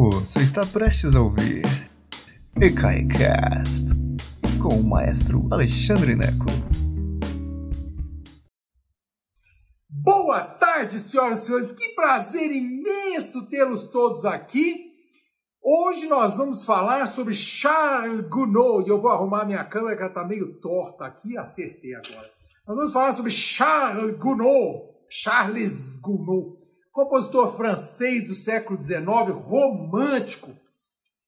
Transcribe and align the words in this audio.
Você 0.00 0.44
está 0.44 0.64
prestes 0.64 1.16
a 1.16 1.20
ouvir 1.20 1.64
EKAICAST 2.54 3.96
com 4.62 4.76
o 4.76 4.88
maestro 4.88 5.48
Alexandre 5.50 6.14
Neco. 6.14 6.46
Boa 9.90 10.44
tarde, 10.44 11.00
senhoras 11.00 11.42
e 11.42 11.46
senhores. 11.46 11.72
Que 11.72 11.96
prazer 11.96 12.48
imenso 12.48 13.48
tê-los 13.48 13.88
todos 13.88 14.24
aqui. 14.24 14.86
Hoje 15.60 16.06
nós 16.06 16.38
vamos 16.38 16.64
falar 16.64 17.04
sobre 17.08 17.34
Charles 17.34 18.24
Gounod. 18.28 18.86
E 18.86 18.92
eu 18.92 19.00
vou 19.00 19.10
arrumar 19.10 19.46
minha 19.46 19.64
câmera 19.64 19.96
que 19.96 20.02
ela 20.02 20.10
está 20.12 20.24
meio 20.24 20.60
torta 20.60 21.06
aqui. 21.06 21.36
Acertei 21.36 21.96
agora. 21.96 22.30
Nós 22.68 22.76
vamos 22.76 22.92
falar 22.92 23.10
sobre 23.10 23.32
Charles 23.32 24.16
Gounod. 24.16 24.80
Charles 25.10 25.96
Gounod 25.96 26.67
compositor 26.92 27.56
francês 27.56 28.24
do 28.24 28.34
século 28.34 28.80
XIX, 28.80 29.04
romântico. 29.34 30.50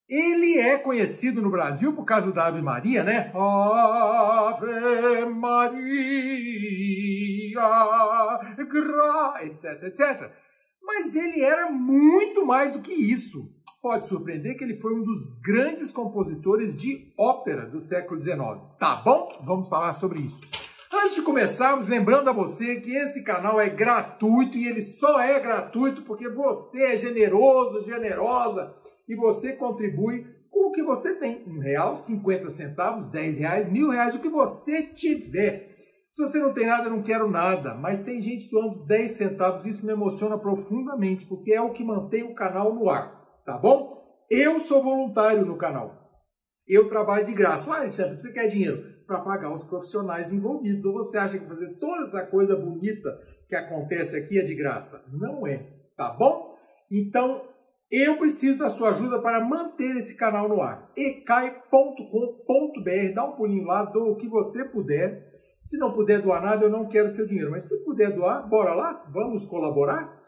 Ele 0.09 0.59
é 0.59 0.77
conhecido 0.77 1.41
no 1.41 1.51
Brasil 1.51 1.95
por 1.95 2.05
causa 2.05 2.33
da 2.33 2.47
Ave 2.47 2.61
Maria, 2.61 3.05
né? 3.05 3.31
Ave 3.33 5.25
Maria, 5.27 5.61
gra, 8.69 9.41
etc, 9.45 9.85
etc. 9.85 10.33
Mas 10.83 11.15
ele 11.15 11.45
era 11.45 11.71
muito 11.71 12.45
mais 12.45 12.73
do 12.73 12.81
que 12.81 12.93
isso. 12.93 13.55
Pode 13.81 14.09
surpreender 14.09 14.57
que 14.59 14.65
ele 14.65 14.75
foi 14.75 14.93
um 14.95 15.05
dos 15.05 15.21
grandes 15.41 15.93
compositores 15.93 16.77
de 16.77 17.15
ópera 17.17 17.67
do 17.67 17.81
século 17.81 18.21
XIX. 18.21 18.39
Tá 18.79 18.97
bom? 18.97 19.41
Vamos 19.43 19.69
falar 19.69 19.93
sobre 19.93 20.21
isso. 20.21 20.41
Antes 20.93 21.15
de 21.15 21.23
começarmos, 21.23 21.87
lembrando 21.87 22.31
a 22.31 22.33
você 22.33 22.81
que 22.81 22.97
esse 22.97 23.23
canal 23.23 23.61
é 23.61 23.69
gratuito 23.69 24.59
e 24.59 24.67
ele 24.67 24.83
só 24.83 25.21
é 25.21 25.39
gratuito 25.39 26.03
porque 26.03 26.29
você 26.29 26.83
é 26.83 26.97
generoso, 26.97 27.85
generosa 27.85 28.75
e 29.09 29.15
você 29.15 29.53
contribui 29.53 30.27
com 30.51 30.69
o 30.69 30.73
que 30.73 30.83
você 30.83 31.15
tem. 31.15 31.45
Um 31.47 31.61
real, 31.61 31.97
50 31.97 32.51
centavos, 32.51 33.07
10 33.07 33.37
reais, 33.37 33.71
mil 33.71 33.91
reais, 33.91 34.17
o 34.17 34.19
que 34.19 34.29
você 34.29 34.83
tiver. 34.83 35.77
Se 36.11 36.27
você 36.27 36.41
não 36.41 36.53
tem 36.53 36.67
nada, 36.67 36.89
eu 36.89 36.91
não 36.91 37.03
quero 37.03 37.31
nada, 37.31 37.73
mas 37.73 38.03
tem 38.03 38.21
gente 38.21 38.51
doando 38.51 38.85
10 38.85 39.11
centavos, 39.13 39.65
isso 39.65 39.87
me 39.87 39.93
emociona 39.93 40.37
profundamente, 40.37 41.25
porque 41.25 41.53
é 41.53 41.61
o 41.61 41.71
que 41.71 41.85
mantém 41.85 42.25
o 42.25 42.35
canal 42.35 42.75
no 42.75 42.91
ar, 42.91 43.43
tá 43.47 43.57
bom? 43.57 43.97
Eu 44.29 44.59
sou 44.59 44.83
voluntário 44.83 45.47
no 45.47 45.57
canal. 45.57 46.01
Eu 46.67 46.89
trabalho 46.89 47.25
de 47.25 47.33
graça. 47.33 47.71
Olha, 47.71 47.81
Alexandre, 47.81 48.19
você 48.19 48.33
quer 48.33 48.49
dinheiro? 48.49 49.00
Para 49.11 49.23
pagar 49.23 49.53
os 49.53 49.65
profissionais 49.65 50.31
envolvidos. 50.31 50.85
Ou 50.85 50.93
você 50.93 51.19
acha 51.19 51.37
que 51.37 51.49
fazer 51.49 51.75
toda 51.81 52.05
essa 52.05 52.25
coisa 52.25 52.55
bonita 52.55 53.11
que 53.49 53.57
acontece 53.57 54.17
aqui 54.17 54.39
é 54.39 54.43
de 54.43 54.55
graça? 54.55 55.03
Não 55.13 55.45
é, 55.45 55.67
tá 55.97 56.13
bom? 56.13 56.55
Então, 56.89 57.43
eu 57.91 58.17
preciso 58.19 58.61
da 58.61 58.69
sua 58.69 58.91
ajuda 58.91 59.21
para 59.21 59.45
manter 59.45 59.97
esse 59.97 60.17
canal 60.17 60.49
no 60.49 60.63
ar. 60.63 60.93
ecai.com.br, 60.97 62.05
dá 63.13 63.25
um 63.25 63.33
pulinho 63.33 63.67
lá, 63.67 63.85
doa 63.85 64.13
o 64.13 64.17
que 64.17 64.29
você 64.29 64.65
puder. 64.65 65.29
Se 65.61 65.77
não 65.77 65.93
puder 65.93 66.23
doar 66.23 66.41
nada, 66.41 66.65
eu 66.65 66.71
não 66.71 66.87
quero 66.87 67.09
seu 67.09 67.27
dinheiro. 67.27 67.51
Mas 67.51 67.69
se 67.69 67.85
puder 67.85 68.15
doar, 68.15 68.49
bora 68.49 68.75
lá, 68.75 69.05
vamos 69.13 69.45
colaborar. 69.45 70.21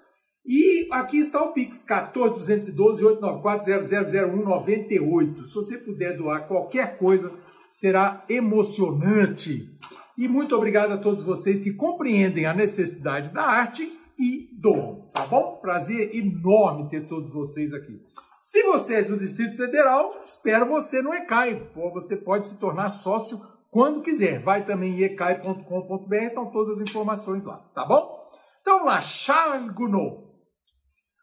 E 0.45 0.89
aqui 0.91 1.19
está 1.19 1.41
o 1.41 1.53
Pix, 1.53 1.85
14 1.85 2.35
894 2.53 3.85
000198. 4.11 5.47
Se 5.47 5.55
você 5.55 5.79
puder 5.79 6.17
doar 6.17 6.49
qualquer 6.49 6.99
coisa, 6.99 7.33
será 7.73 8.25
emocionante. 8.29 9.69
E 10.17 10.29
muito 10.29 10.55
obrigado 10.55 10.93
a 10.93 10.99
todos 10.99 11.25
vocês 11.25 11.61
que 11.61 11.73
compreendem 11.73 12.45
a 12.45 12.53
necessidade 12.53 13.31
da 13.31 13.43
arte 13.43 13.99
e 14.19 14.51
doam, 14.53 15.11
tá 15.13 15.27
bom? 15.27 15.59
Prazer 15.61 16.15
enorme 16.15 16.89
ter 16.91 17.07
todos 17.07 17.33
vocês 17.33 17.73
aqui. 17.73 18.01
Se 18.41 18.63
você 18.65 18.97
é 18.97 19.03
do 19.03 19.17
Distrito 19.17 19.57
Federal, 19.57 20.21
espero 20.23 20.67
você 20.67 21.01
no 21.01 21.15
ECAI. 21.15 21.71
Você 21.95 22.17
pode 22.17 22.47
se 22.47 22.59
tornar 22.59 22.91
sócio 22.91 23.41
quando 23.71 24.03
quiser. 24.03 24.43
Vai 24.43 24.67
também 24.67 25.01
em 25.01 25.05
ecai.com.br, 25.05 26.15
estão 26.15 26.51
todas 26.51 26.79
as 26.79 26.89
informações 26.89 27.43
lá, 27.43 27.59
tá 27.75 27.87
bom? 27.87 28.29
Então 28.61 28.85
lá, 28.85 29.01
Charles 29.01 29.73
Gounod. 29.73 30.32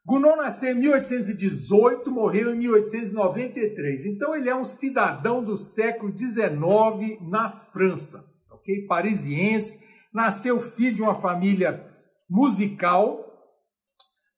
Gounod 0.09 0.38
nasceu 0.38 0.72
em 0.72 0.80
1818, 0.80 2.09
morreu 2.09 2.56
em 2.56 2.58
1893. 2.58 4.08
Então 4.08 4.36
ele 4.36 4.50
é 4.50 4.56
um 4.56 4.64
cidadão 4.64 5.44
do 5.44 5.56
século 5.56 6.12
XIX 6.18 7.22
na 7.30 7.52
França, 7.72 8.25
ok? 8.52 8.88
Parisiense. 8.88 9.80
Nasceu 10.12 10.59
filho 10.59 10.96
de 10.96 11.02
uma 11.03 11.14
família 11.14 11.86
musical. 12.28 13.24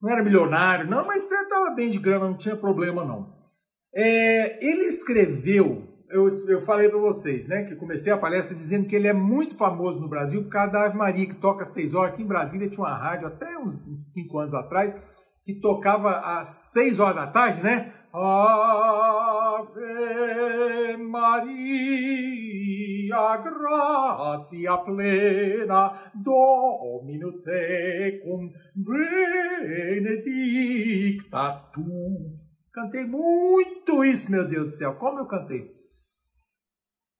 Não 0.01 0.09
era 0.09 0.21
milionário, 0.21 0.89
não, 0.89 1.07
mas 1.07 1.31
estava 1.31 1.73
bem 1.73 1.89
de 1.89 1.99
grana, 1.99 2.25
não 2.25 2.35
tinha 2.35 2.57
problema 2.57 3.05
não. 3.05 3.33
É, 3.95 4.65
ele 4.65 4.83
escreveu, 4.83 5.87
eu, 6.09 6.27
eu 6.49 6.59
falei 6.59 6.89
para 6.89 6.99
vocês, 6.99 7.47
né, 7.47 7.63
que 7.63 7.75
comecei 7.77 8.11
a 8.11 8.17
palestra 8.17 8.53
dizendo 8.53 8.87
que 8.87 8.95
ele 8.95 9.07
é 9.07 9.13
muito 9.13 9.55
famoso 9.55 10.01
no 10.01 10.09
Brasil 10.09 10.43
por 10.43 10.49
causa 10.49 10.73
da 10.73 10.85
Ave 10.85 10.97
Maria, 10.97 11.27
que 11.27 11.35
toca 11.35 11.63
seis 11.63 11.93
horas. 11.93 12.13
Aqui 12.13 12.23
em 12.23 12.27
Brasília 12.27 12.67
tinha 12.67 12.85
uma 12.85 12.97
rádio 12.97 13.27
até 13.27 13.57
uns 13.57 13.79
cinco 13.99 14.37
anos 14.37 14.53
atrás 14.53 15.20
tocava 15.59 16.19
às 16.39 16.71
seis 16.71 16.99
horas 16.99 17.15
da 17.15 17.27
tarde, 17.27 17.61
né? 17.61 17.93
Ave 18.13 19.77
Maria, 20.97 22.31
gratia 23.37 24.77
plena, 24.77 25.93
Domino 26.13 27.41
tecum, 27.41 28.51
benedicta 29.95 31.69
tu. 31.73 32.41
Cantei 32.73 33.05
muito 33.05 34.03
isso, 34.03 34.31
meu 34.31 34.47
Deus 34.47 34.67
do 34.67 34.75
céu, 34.75 34.95
como 34.95 35.19
eu 35.19 35.25
cantei. 35.25 35.71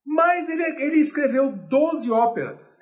Mas 0.05 0.49
ele, 0.49 0.63
ele 0.83 0.97
escreveu 0.97 1.51
12 1.51 2.11
óperas. 2.11 2.79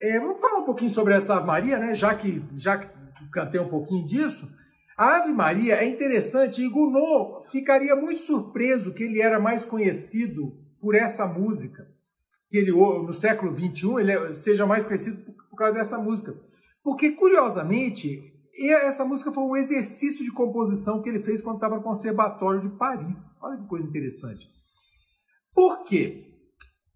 É, 0.00 0.18
vamos 0.18 0.40
falar 0.40 0.58
um 0.58 0.64
pouquinho 0.64 0.90
sobre 0.90 1.14
essa 1.14 1.36
Ave 1.36 1.46
Maria, 1.46 1.78
né? 1.78 1.94
Já 1.94 2.14
que, 2.14 2.42
já 2.54 2.78
que 2.78 2.86
cantei 3.30 3.60
um 3.60 3.68
pouquinho 3.68 4.06
disso. 4.06 4.48
A 4.96 5.16
Ave 5.16 5.32
Maria 5.32 5.74
é 5.74 5.86
interessante 5.86 6.62
e 6.62 6.68
Gounod 6.68 7.50
ficaria 7.50 7.94
muito 7.94 8.20
surpreso 8.20 8.94
que 8.94 9.02
ele 9.02 9.20
era 9.20 9.38
mais 9.38 9.64
conhecido 9.64 10.56
por 10.80 10.94
essa 10.94 11.26
música, 11.26 11.86
que 12.48 12.56
ele 12.56 12.72
no 12.72 13.12
século 13.12 13.52
XXI 13.52 14.00
ele 14.00 14.12
é, 14.12 14.34
seja 14.34 14.64
mais 14.64 14.84
conhecido 14.84 15.20
por, 15.20 15.34
por 15.50 15.56
causa 15.56 15.74
dessa 15.74 15.98
música. 15.98 16.34
Porque, 16.82 17.10
curiosamente, 17.10 18.32
essa 18.58 19.04
música 19.04 19.32
foi 19.32 19.44
um 19.44 19.56
exercício 19.56 20.24
de 20.24 20.32
composição 20.32 21.02
que 21.02 21.08
ele 21.08 21.20
fez 21.20 21.42
quando 21.42 21.56
estava 21.56 21.76
no 21.76 21.82
Conservatório 21.82 22.62
de 22.62 22.76
Paris. 22.78 23.36
Olha 23.42 23.58
que 23.58 23.66
coisa 23.66 23.86
interessante. 23.86 24.48
Por 25.52 25.84
quê? 25.84 26.24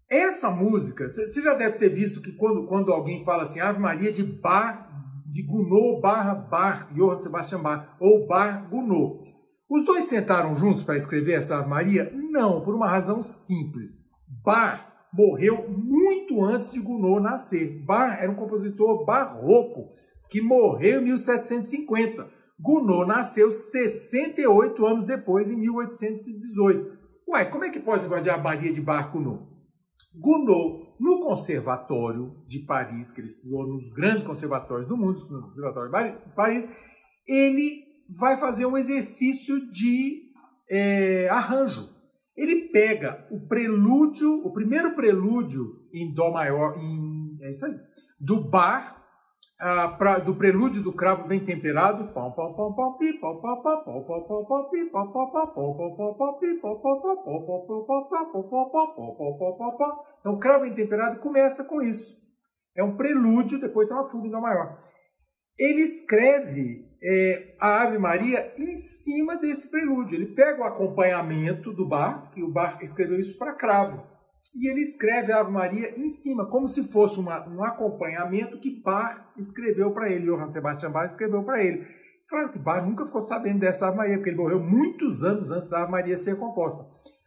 Essa 0.09 0.49
música, 0.49 1.07
você 1.07 1.41
já 1.41 1.53
deve 1.53 1.77
ter 1.77 1.89
visto 1.89 2.21
que 2.21 2.31
quando, 2.33 2.65
quando 2.65 2.91
alguém 2.91 3.23
fala 3.23 3.43
assim, 3.43 3.59
Ave 3.59 3.79
Maria 3.79 4.11
de 4.11 4.23
Bar 4.23 4.89
de 5.31 5.43
Gounod 5.43 6.01
barra 6.01 6.35
Bar, 6.35 6.93
Johann 6.93 7.15
Sebastian 7.15 7.61
Bach, 7.61 7.95
ou 7.99 8.27
Bar 8.27 8.69
Gounod. 8.69 9.31
Os 9.69 9.85
dois 9.85 10.03
sentaram 10.03 10.53
juntos 10.55 10.83
para 10.83 10.97
escrever 10.97 11.35
essa 11.35 11.57
Ave 11.57 11.69
Maria? 11.69 12.11
Não, 12.13 12.61
por 12.61 12.75
uma 12.75 12.89
razão 12.89 13.23
simples. 13.23 14.09
Bar 14.43 15.07
morreu 15.13 15.69
muito 15.69 16.43
antes 16.43 16.69
de 16.69 16.81
Gounod 16.81 17.23
nascer. 17.23 17.81
Bar 17.85 18.21
era 18.21 18.29
um 18.29 18.35
compositor 18.35 19.05
barroco 19.05 19.87
que 20.29 20.41
morreu 20.41 20.99
em 20.99 21.05
1750. 21.05 22.29
Gounod 22.59 23.07
nasceu 23.07 23.49
68 23.49 24.85
anos 24.85 25.05
depois, 25.05 25.49
em 25.49 25.55
1818. 25.55 26.99
Ué, 27.29 27.45
como 27.45 27.63
é 27.63 27.69
que 27.69 27.79
pode 27.79 28.05
de 28.21 28.29
a 28.29 28.37
Maria 28.37 28.73
de 28.73 28.81
Bar 28.81 29.09
Gounod? 29.13 29.43
Gounod 30.13 30.90
no 31.01 31.19
Conservatório 31.19 32.35
de 32.45 32.59
Paris, 32.59 33.11
que 33.11 33.21
ele 33.21 33.27
estudou 33.27 33.65
nos 33.65 33.89
grandes 33.89 34.23
conservatórios 34.23 34.87
do 34.87 34.95
mundo, 34.95 35.19
no 35.31 35.41
Conservatório 35.41 35.89
de 35.89 36.35
Paris, 36.35 36.69
ele 37.27 37.83
vai 38.07 38.37
fazer 38.37 38.67
um 38.67 38.77
exercício 38.77 39.67
de 39.71 40.29
é, 40.69 41.27
arranjo. 41.29 41.89
Ele 42.37 42.69
pega 42.69 43.27
o 43.31 43.47
prelúdio, 43.47 44.45
o 44.45 44.53
primeiro 44.53 44.95
prelúdio 44.95 45.65
em 45.91 46.13
Dó 46.13 46.31
maior, 46.31 46.77
em, 46.77 47.35
é 47.41 47.49
isso 47.49 47.65
aí, 47.65 47.73
do 48.19 48.47
bar 48.47 49.00
ah, 49.61 49.89
pra, 49.89 50.17
do 50.17 50.35
prelúdio 50.35 50.81
do 50.81 50.91
cravo 50.91 51.27
bem 51.27 51.45
temperado. 51.45 52.09
Então, 60.19 60.33
o 60.33 60.39
cravo 60.39 60.63
bem 60.63 60.73
temperado 60.73 61.19
começa 61.19 61.63
com 61.65 61.79
isso. 61.79 62.19
É 62.75 62.83
um 62.83 62.97
prelúdio, 62.97 63.61
depois 63.61 63.87
tem 63.87 63.95
uma 63.95 64.09
fuga 64.09 64.27
em 64.27 64.31
Dó 64.31 64.41
maior. 64.41 64.79
Ele 65.59 65.81
escreve 65.81 66.89
é, 67.03 67.55
a 67.59 67.83
Ave 67.83 67.99
Maria 67.99 68.51
em 68.57 68.73
cima 68.73 69.35
desse 69.37 69.69
prelúdio. 69.69 70.15
Ele 70.15 70.33
pega 70.33 70.61
o 70.61 70.65
acompanhamento 70.65 71.71
do 71.71 71.87
bar, 71.87 72.31
que 72.31 72.41
o 72.41 72.51
bar 72.51 72.79
escreveu 72.81 73.19
isso 73.19 73.37
para 73.37 73.53
cravo 73.53 74.10
e 74.53 74.69
ele 74.69 74.81
escreve 74.81 75.31
a 75.31 75.39
Ave 75.39 75.51
Maria 75.51 75.97
em 75.97 76.07
cima, 76.09 76.45
como 76.49 76.67
se 76.67 76.91
fosse 76.91 77.19
uma, 77.19 77.47
um 77.47 77.63
acompanhamento 77.63 78.59
que 78.59 78.81
Bach 78.81 79.31
escreveu 79.37 79.91
para 79.91 80.11
ele, 80.11 80.25
Johann 80.25 80.47
Sebastian 80.47 80.91
Bach 80.91 81.05
escreveu 81.05 81.43
para 81.43 81.63
ele. 81.63 81.85
Claro 82.27 82.49
que 82.49 82.59
Bach 82.59 82.85
nunca 82.85 83.05
ficou 83.05 83.21
sabendo 83.21 83.59
dessa 83.59 83.87
Ave 83.87 83.97
Maria, 83.97 84.17
porque 84.17 84.29
ele 84.29 84.37
morreu 84.37 84.59
muitos 84.59 85.23
anos 85.23 85.49
antes 85.49 85.69
da 85.69 85.83
Ave 85.83 85.91
Maria 85.91 86.17
ser 86.17 86.37
composta. 86.37 86.85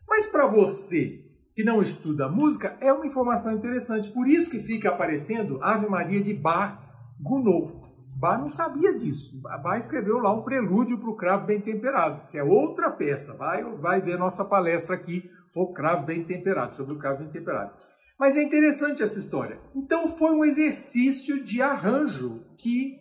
Mas 0.09 0.26
para 0.26 0.47
você 0.47 1.25
que 1.55 1.62
não 1.62 1.81
estuda 1.81 2.29
música, 2.29 2.76
é 2.81 2.93
uma 2.93 3.06
informação 3.06 3.53
interessante. 3.53 4.11
Por 4.11 4.27
isso 4.27 4.50
que 4.50 4.59
fica 4.59 4.88
aparecendo 4.88 5.62
Ave 5.62 5.88
Maria 5.88 6.23
de 6.23 6.35
Bar 6.35 6.81
Gounod. 7.20 7.85
Bar 8.17 8.41
não 8.41 8.50
sabia 8.50 8.93
disso. 8.97 9.41
Bar 9.41 9.77
escreveu 9.77 10.19
lá 10.19 10.32
um 10.32 10.43
prelúdio 10.43 10.99
para 10.99 11.11
o 11.11 11.17
cravo 11.17 11.47
bem 11.47 11.61
temperado, 11.61 12.27
que 12.29 12.38
é 12.38 12.43
outra 12.43 12.91
peça. 12.91 13.35
Vai, 13.35 13.62
vai 13.77 14.00
ver 14.00 14.19
nossa 14.19 14.44
palestra 14.44 14.97
aqui, 14.97 15.31
o 15.55 15.73
cravo 15.73 16.05
bem 16.05 16.25
temperado, 16.25 16.75
sobre 16.75 16.95
o 16.95 16.99
cravo 16.99 17.21
bem 17.21 17.31
temperado. 17.31 17.75
Mas 18.19 18.37
é 18.37 18.43
interessante 18.43 19.03
essa 19.03 19.19
história. 19.19 19.59
Então 19.75 20.09
foi 20.09 20.33
um 20.33 20.45
exercício 20.45 21.43
de 21.43 21.61
arranjo 21.62 22.45
que 22.59 22.99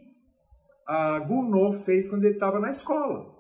a 0.88 1.20
Gounod 1.20 1.84
fez 1.84 2.10
quando 2.10 2.26
ele 2.26 2.36
estava 2.36 2.60
na 2.60 2.70
escola. 2.70 3.34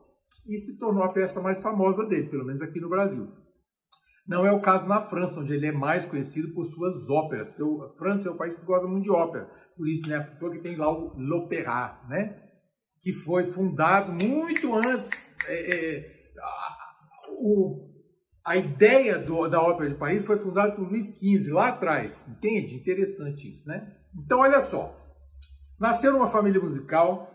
E 0.47 0.57
se 0.57 0.77
tornou 0.77 1.03
a 1.03 1.13
peça 1.13 1.41
mais 1.41 1.61
famosa 1.61 2.05
dele, 2.05 2.29
pelo 2.29 2.45
menos 2.45 2.61
aqui 2.61 2.79
no 2.79 2.89
Brasil. 2.89 3.27
Não 4.27 4.45
é 4.45 4.51
o 4.51 4.61
caso 4.61 4.87
na 4.87 5.01
França, 5.01 5.39
onde 5.39 5.53
ele 5.53 5.67
é 5.67 5.71
mais 5.71 6.05
conhecido 6.05 6.53
por 6.53 6.63
suas 6.63 7.09
óperas, 7.09 7.49
porque 7.49 7.63
a 7.63 7.97
França 7.97 8.29
é 8.29 8.31
um 8.31 8.37
país 8.37 8.55
que 8.55 8.65
gosta 8.65 8.87
muito 8.87 9.03
de 9.03 9.11
ópera. 9.11 9.49
Por 9.75 9.87
isso, 9.87 10.07
né, 10.07 10.19
porque 10.39 10.59
tem 10.59 10.77
lá 10.77 10.89
o 10.91 11.13
L'Opéra, 11.17 11.99
né, 12.07 12.41
que 13.01 13.11
foi 13.11 13.51
fundado 13.51 14.13
muito 14.25 14.73
antes. 14.73 15.35
É, 15.47 15.75
é, 15.75 16.23
a, 16.39 16.77
o, 17.31 17.92
a 18.45 18.57
ideia 18.57 19.17
do, 19.17 19.47
da 19.47 19.61
ópera 19.61 19.89
de 19.89 19.95
Paris 19.95 20.25
foi 20.25 20.37
fundada 20.37 20.73
por 20.73 20.87
Luís 20.87 21.07
XV, 21.07 21.51
lá 21.53 21.69
atrás. 21.69 22.27
Entende? 22.27 22.75
Interessante 22.75 23.49
isso, 23.49 23.67
né? 23.67 23.95
Então, 24.17 24.39
olha 24.39 24.59
só. 24.59 24.99
Nasceu 25.79 26.13
numa 26.13 26.27
família 26.27 26.61
musical, 26.61 27.29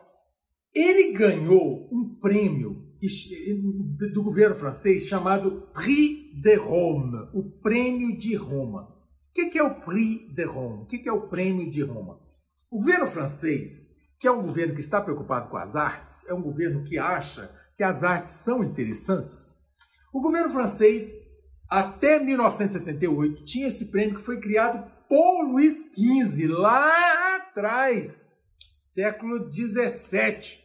ele 0.75 1.13
ganhou 1.13 1.89
um 1.93 2.19
prêmio 2.21 2.87
do 4.13 4.23
governo 4.23 4.57
francês 4.57 5.07
chamado 5.07 5.69
Prix 5.73 6.41
de 6.41 6.57
Rome, 6.57 7.29
o 7.33 7.43
Prêmio 7.61 8.17
de 8.17 8.35
Roma. 8.35 8.89
O 9.31 9.33
que 9.33 9.59
é 9.59 9.63
o 9.63 9.81
Prix 9.81 10.35
de 10.35 10.45
Rome? 10.45 10.83
O 10.83 10.87
que 10.87 11.09
é 11.09 11.13
o 11.13 11.29
Prêmio 11.29 11.71
de 11.71 11.83
Roma? 11.83 12.21
O 12.71 12.79
governo 12.79 13.07
francês, 13.07 13.89
que 14.19 14.27
é 14.27 14.33
um 14.33 14.43
governo 14.43 14.75
que 14.75 14.81
está 14.81 15.01
preocupado 15.01 15.49
com 15.49 15.57
as 15.57 15.75
artes, 15.75 16.27
é 16.29 16.35
um 16.35 16.43
governo 16.43 16.83
que 16.85 16.99
acha 16.99 17.51
que 17.77 17.83
as 17.83 18.03
artes 18.03 18.33
são 18.33 18.63
interessantes. 18.63 19.58
O 20.13 20.21
governo 20.21 20.51
francês, 20.51 21.13
até 21.69 22.19
1968, 22.19 23.45
tinha 23.45 23.69
esse 23.69 23.91
prêmio 23.91 24.17
que 24.17 24.25
foi 24.25 24.41
criado 24.41 24.91
por 25.09 25.43
Luís 25.43 25.91
XV, 25.95 26.49
lá 26.49 27.37
atrás, 27.37 28.33
século 28.81 29.49
17. 29.49 30.65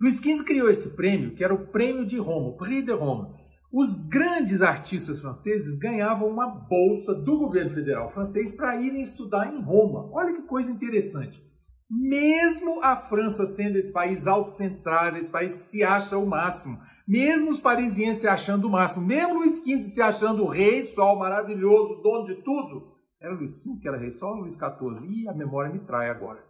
Luís 0.00 0.18
XV 0.18 0.44
criou 0.44 0.70
esse 0.70 0.90
prêmio, 0.90 1.32
que 1.32 1.42
era 1.42 1.52
o 1.52 1.66
Prêmio 1.66 2.06
de 2.06 2.18
Roma, 2.18 2.50
o 2.50 2.56
Prix 2.56 2.84
de 2.84 2.92
Roma. 2.92 3.34
Os 3.72 3.96
grandes 4.08 4.62
artistas 4.62 5.20
franceses 5.20 5.76
ganhavam 5.76 6.28
uma 6.28 6.46
bolsa 6.46 7.12
do 7.12 7.36
governo 7.36 7.70
federal 7.70 8.08
francês 8.08 8.52
para 8.52 8.80
irem 8.80 9.02
estudar 9.02 9.52
em 9.52 9.60
Roma. 9.60 10.08
Olha 10.12 10.32
que 10.32 10.42
coisa 10.42 10.70
interessante. 10.70 11.44
Mesmo 11.90 12.82
a 12.82 12.96
França 12.96 13.46
sendo 13.46 13.76
esse 13.76 13.90
país 13.90 14.26
autocentrado, 14.26 15.16
esse 15.16 15.30
país 15.30 15.54
que 15.54 15.62
se 15.62 15.82
acha 15.82 16.18
o 16.18 16.26
máximo, 16.26 16.78
mesmo 17.06 17.50
os 17.50 17.58
parisienses 17.58 18.20
se 18.22 18.28
achando 18.28 18.66
o 18.66 18.70
máximo, 18.70 19.06
mesmo 19.06 19.38
Luís 19.38 19.56
XV 19.56 19.78
se 19.78 20.02
achando 20.02 20.44
o 20.44 20.48
rei 20.48 20.82
sol 20.82 21.18
maravilhoso, 21.18 22.02
dono 22.02 22.26
de 22.26 22.42
tudo, 22.42 22.92
era 23.20 23.34
Luís 23.34 23.54
XV 23.54 23.80
que 23.80 23.88
era 23.88 23.96
rei 23.96 24.10
sol 24.10 24.36
ou 24.36 24.40
Luís 24.42 24.54
XIV? 24.54 25.06
Ih, 25.08 25.28
a 25.28 25.34
memória 25.34 25.72
me 25.72 25.80
trai 25.80 26.10
agora. 26.10 26.44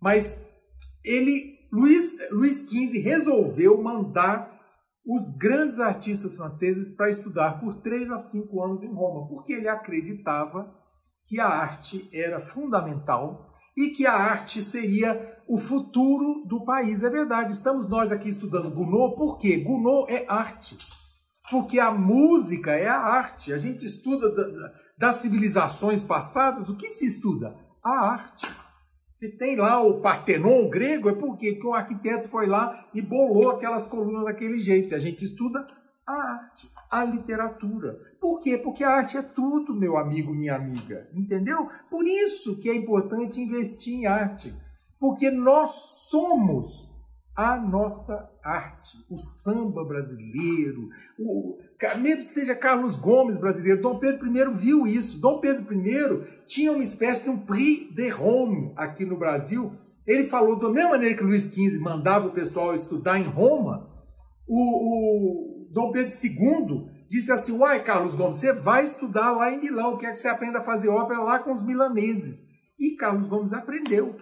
Mas 0.00 0.40
ele 1.04 1.56
Luís, 1.72 2.16
Luís 2.30 2.60
XV 2.60 3.00
resolveu 3.00 3.82
mandar 3.82 4.56
os 5.04 5.36
grandes 5.36 5.78
artistas 5.78 6.36
franceses 6.36 6.90
para 6.90 7.10
estudar 7.10 7.60
por 7.60 7.80
três 7.80 8.10
a 8.10 8.18
cinco 8.18 8.62
anos 8.62 8.82
em 8.82 8.92
Roma, 8.92 9.28
porque 9.28 9.52
ele 9.52 9.68
acreditava 9.68 10.74
que 11.26 11.38
a 11.40 11.48
arte 11.48 12.08
era 12.12 12.40
fundamental 12.40 13.45
e 13.76 13.90
que 13.90 14.06
a 14.06 14.14
arte 14.14 14.62
seria 14.62 15.36
o 15.46 15.58
futuro 15.58 16.44
do 16.46 16.64
país. 16.64 17.02
É 17.02 17.10
verdade, 17.10 17.52
estamos 17.52 17.88
nós 17.88 18.10
aqui 18.10 18.28
estudando 18.28 18.70
Gounod, 18.70 19.16
por 19.16 19.38
quê? 19.38 19.58
Gounod 19.58 20.10
é 20.10 20.24
arte. 20.28 20.76
Porque 21.50 21.78
a 21.78 21.90
música 21.90 22.72
é 22.72 22.88
a 22.88 22.98
arte. 22.98 23.52
A 23.52 23.58
gente 23.58 23.84
estuda 23.84 24.34
das 24.98 25.16
civilizações 25.16 26.02
passadas, 26.02 26.68
o 26.68 26.76
que 26.76 26.88
se 26.88 27.06
estuda? 27.06 27.54
A 27.84 28.06
arte. 28.08 28.48
Se 29.12 29.38
tem 29.38 29.56
lá 29.56 29.80
o 29.80 30.00
Partenon 30.00 30.68
grego, 30.68 31.08
é 31.08 31.14
porque 31.14 31.54
que 31.54 31.66
o 31.66 31.72
arquiteto 31.72 32.28
foi 32.28 32.46
lá 32.46 32.86
e 32.92 33.00
bolou 33.00 33.50
aquelas 33.50 33.86
colunas 33.86 34.24
daquele 34.24 34.58
jeito. 34.58 34.94
A 34.94 34.98
gente 34.98 35.24
estuda 35.24 35.66
a 36.06 36.12
arte, 36.12 36.70
a 36.88 37.04
literatura. 37.04 37.98
Por 38.20 38.38
quê? 38.38 38.56
Porque 38.56 38.84
a 38.84 38.90
arte 38.90 39.16
é 39.16 39.22
tudo, 39.22 39.74
meu 39.74 39.96
amigo, 39.96 40.32
minha 40.32 40.54
amiga. 40.54 41.08
Entendeu? 41.12 41.68
Por 41.90 42.06
isso 42.06 42.56
que 42.58 42.70
é 42.70 42.74
importante 42.74 43.40
investir 43.40 43.94
em 43.94 44.06
arte. 44.06 44.54
Porque 45.00 45.30
nós 45.30 45.70
somos 46.08 46.94
a 47.34 47.56
nossa 47.56 48.30
arte, 48.42 49.04
o 49.10 49.18
samba 49.18 49.84
brasileiro, 49.84 50.88
o, 51.18 51.58
mesmo 51.98 52.22
seja 52.22 52.54
Carlos 52.54 52.96
Gomes 52.96 53.36
brasileiro, 53.36 53.82
Dom 53.82 53.98
Pedro 53.98 54.26
I 54.34 54.50
viu 54.54 54.86
isso. 54.86 55.20
Dom 55.20 55.38
Pedro 55.38 55.66
I 55.74 56.44
tinha 56.46 56.72
uma 56.72 56.82
espécie 56.82 57.24
de 57.24 57.30
um 57.30 57.36
prix 57.36 57.94
de 57.94 58.08
Rome 58.08 58.72
aqui 58.74 59.04
no 59.04 59.18
Brasil. 59.18 59.72
Ele 60.06 60.24
falou, 60.24 60.58
da 60.58 60.70
mesma 60.70 60.90
maneira 60.90 61.14
que 61.16 61.22
Luís 61.22 61.44
XV 61.44 61.78
mandava 61.78 62.28
o 62.28 62.32
pessoal 62.32 62.72
estudar 62.72 63.18
em 63.18 63.24
Roma, 63.24 63.86
o, 64.46 65.45
o 65.45 65.45
Dom 65.72 65.92
Pedro 65.92 66.12
II 66.12 66.90
disse 67.08 67.30
assim, 67.32 67.56
uai, 67.58 67.82
Carlos 67.84 68.14
Gomes, 68.14 68.36
você 68.36 68.52
vai 68.52 68.84
estudar 68.84 69.32
lá 69.32 69.52
em 69.52 69.60
Milão, 69.60 69.96
quer 69.96 70.12
que 70.12 70.20
você 70.20 70.28
aprenda 70.28 70.58
a 70.58 70.64
fazer 70.64 70.88
ópera 70.88 71.20
lá 71.20 71.38
com 71.38 71.52
os 71.52 71.62
milaneses. 71.62 72.42
E 72.78 72.96
Carlos 72.96 73.28
Gomes 73.28 73.52
aprendeu. 73.52 74.16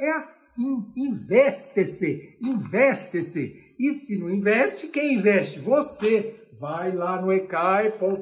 É 0.00 0.12
assim, 0.12 0.92
investe-se, 0.96 2.38
investe-se. 2.40 3.74
E 3.78 3.92
se 3.92 4.18
não 4.18 4.30
investe, 4.30 4.88
quem 4.88 5.14
investe? 5.14 5.58
Você. 5.58 6.36
Vai 6.58 6.94
lá 6.94 7.18
no 7.18 7.32
ecai.com.br 7.32 8.20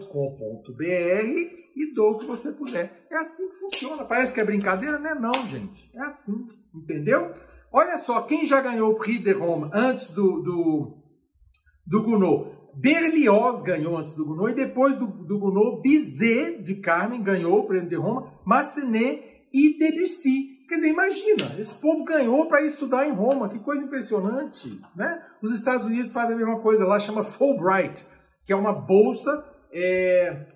e 1.78 1.92
dou 1.92 2.12
o 2.12 2.18
que 2.18 2.26
você 2.26 2.52
puder. 2.52 3.06
É 3.10 3.16
assim 3.16 3.48
que 3.48 3.56
funciona. 3.56 4.04
Parece 4.04 4.32
que 4.32 4.40
é 4.40 4.44
brincadeira, 4.44 4.96
não 4.96 5.10
é 5.10 5.14
não, 5.18 5.46
gente. 5.46 5.90
É 5.92 6.02
assim, 6.02 6.46
entendeu? 6.72 7.32
Olha 7.72 7.98
só, 7.98 8.22
quem 8.22 8.44
já 8.44 8.60
ganhou 8.60 8.92
o 8.92 8.96
Prix 8.96 9.24
de 9.24 9.32
Rome 9.32 9.70
antes 9.72 10.10
do, 10.10 10.40
do, 10.40 11.02
do 11.84 12.02
Gounod? 12.04 12.57
Berlioz 12.80 13.60
ganhou 13.62 13.96
antes 13.96 14.12
do 14.12 14.24
Gounod 14.24 14.52
e 14.52 14.54
depois 14.54 14.94
do, 14.94 15.06
do 15.06 15.36
Gounod, 15.36 15.82
Bizet 15.82 16.62
de 16.62 16.76
Carmen 16.76 17.20
ganhou 17.20 17.58
o 17.58 17.66
prêmio 17.66 17.88
de 17.88 17.96
Roma, 17.96 18.32
Massenet 18.44 19.20
e 19.52 19.76
Debussy. 19.76 20.58
Quer 20.68 20.76
dizer, 20.76 20.88
imagina, 20.88 21.58
esse 21.58 21.74
povo 21.80 22.04
ganhou 22.04 22.46
para 22.46 22.62
estudar 22.62 23.08
em 23.08 23.12
Roma, 23.12 23.48
que 23.48 23.58
coisa 23.58 23.84
impressionante, 23.84 24.80
né? 24.94 25.20
Os 25.42 25.52
Estados 25.52 25.86
Unidos 25.86 26.12
fazem 26.12 26.34
a 26.34 26.38
mesma 26.38 26.60
coisa 26.60 26.84
lá, 26.84 27.00
chama 27.00 27.24
Fulbright, 27.24 28.04
que 28.44 28.52
é 28.52 28.56
uma 28.56 28.72
bolsa 28.72 29.44
é, 29.72 30.46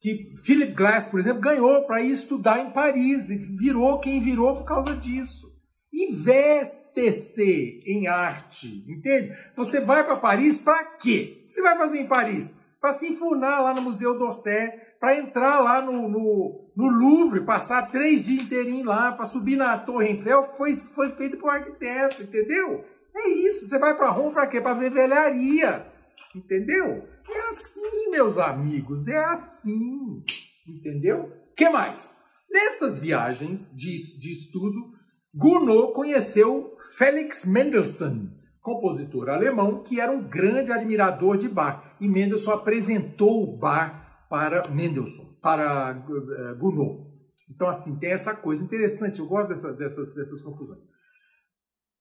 que 0.00 0.34
Philip 0.42 0.72
Glass, 0.72 1.06
por 1.06 1.20
exemplo, 1.20 1.40
ganhou 1.40 1.84
para 1.86 2.02
ir 2.02 2.10
estudar 2.10 2.58
em 2.58 2.72
Paris 2.72 3.30
e 3.30 3.36
virou 3.36 4.00
quem 4.00 4.20
virou 4.20 4.56
por 4.56 4.64
causa 4.64 4.96
disso. 4.96 5.47
Investe-se 5.92 7.80
em 7.86 8.06
arte, 8.06 8.84
entende? 8.86 9.36
Você 9.56 9.80
vai 9.80 10.04
para 10.04 10.16
Paris 10.16 10.58
para 10.58 10.84
quê? 10.84 11.42
O 11.44 11.46
que 11.46 11.54
você 11.54 11.62
vai 11.62 11.76
fazer 11.76 12.00
em 12.00 12.06
Paris? 12.06 12.54
Para 12.80 12.92
se 12.92 13.08
enfurnar 13.08 13.62
lá 13.62 13.74
no 13.74 13.82
Museu 13.82 14.18
d'Orsay, 14.18 14.70
para 15.00 15.16
entrar 15.16 15.60
lá 15.60 15.80
no, 15.80 16.08
no, 16.08 16.70
no, 16.76 16.88
Louvre, 16.88 17.40
passar 17.40 17.88
três 17.90 18.22
dias 18.22 18.42
inteirinho 18.42 18.86
lá, 18.86 19.12
para 19.12 19.24
subir 19.24 19.56
na 19.56 19.78
Torre 19.78 20.08
Eiffel, 20.08 20.48
que 20.48 20.56
foi, 20.56 20.72
foi 20.72 21.10
feito 21.16 21.38
por 21.38 21.48
um 21.48 21.52
arquiteto, 21.52 22.22
entendeu? 22.22 22.84
É 23.14 23.28
isso, 23.30 23.66
você 23.66 23.78
vai 23.78 23.96
para 23.96 24.10
Roma 24.10 24.32
para 24.32 24.46
quê? 24.46 24.60
Para 24.60 24.74
ver 24.74 24.90
velharia, 24.90 25.86
entendeu? 26.34 27.08
É 27.28 27.48
assim, 27.48 28.10
meus 28.10 28.38
amigos, 28.38 29.08
é 29.08 29.24
assim, 29.24 30.22
entendeu? 30.66 31.32
que 31.58 31.68
mais? 31.68 32.16
Nessas 32.48 33.00
viagens 33.00 33.74
de, 33.76 33.96
de 34.18 34.30
estudo, 34.30 34.92
Gounod 35.38 35.92
conheceu 35.92 36.76
Felix 36.96 37.46
Mendelssohn, 37.46 38.26
compositor 38.60 39.28
alemão 39.28 39.84
que 39.84 40.00
era 40.00 40.10
um 40.10 40.20
grande 40.20 40.72
admirador 40.72 41.38
de 41.38 41.48
Bach. 41.48 41.84
E 42.00 42.08
Mendelssohn 42.08 42.54
apresentou 42.54 43.56
Bach 43.56 44.26
para 44.28 44.68
Mendelssohn, 44.68 45.32
para 45.40 45.96
uh, 45.96 46.58
Gounod. 46.58 47.06
Então, 47.48 47.68
assim, 47.68 47.96
tem 48.00 48.10
essa 48.10 48.34
coisa 48.34 48.64
interessante, 48.64 49.20
eu 49.20 49.26
gosto 49.26 49.48
dessa, 49.48 49.72
dessas, 49.72 50.12
dessas 50.12 50.42
confusões. 50.42 50.82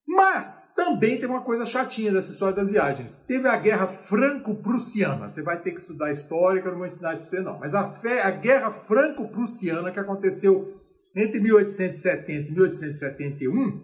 Mas 0.08 0.74
também 0.76 1.20
tem 1.20 1.30
uma 1.30 1.42
coisa 1.42 1.64
chatinha 1.64 2.12
dessa 2.12 2.32
história 2.32 2.56
das 2.56 2.72
viagens. 2.72 3.20
Teve 3.20 3.48
a 3.48 3.56
Guerra 3.58 3.86
Franco-Prussiana. 3.86 5.30
Você 5.30 5.44
vai 5.44 5.62
ter 5.62 5.72
que 5.72 5.80
estudar 5.80 6.10
história, 6.10 6.60
que 6.60 6.68
eu 6.68 6.72
não 6.72 6.80
vou 6.80 6.88
ensinar 6.88 7.14
isso 7.14 7.22
para 7.22 7.30
você, 7.30 7.40
não. 7.42 7.60
Mas 7.60 7.76
a, 7.76 7.92
fé, 7.92 8.24
a 8.24 8.32
Guerra 8.32 8.72
Franco-Prussiana, 8.72 9.92
que 9.92 10.00
aconteceu 10.00 10.87
entre 11.18 11.40
1870 11.40 12.50
e 12.50 12.52
1871, 12.52 13.84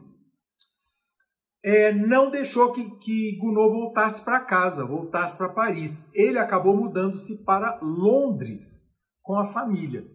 é, 1.63 1.93
não 1.93 2.29
deixou 2.29 2.71
que, 2.71 2.83
que 2.97 3.37
Gounod 3.39 3.73
voltasse 3.73 4.23
para 4.23 4.41
casa, 4.41 4.85
voltasse 4.85 5.35
para 5.37 5.49
Paris. 5.49 6.09
Ele 6.13 6.37
acabou 6.37 6.75
mudando-se 6.75 7.43
para 7.43 7.79
Londres 7.81 8.83
com 9.21 9.39
a 9.39 9.45
família. 9.45 10.05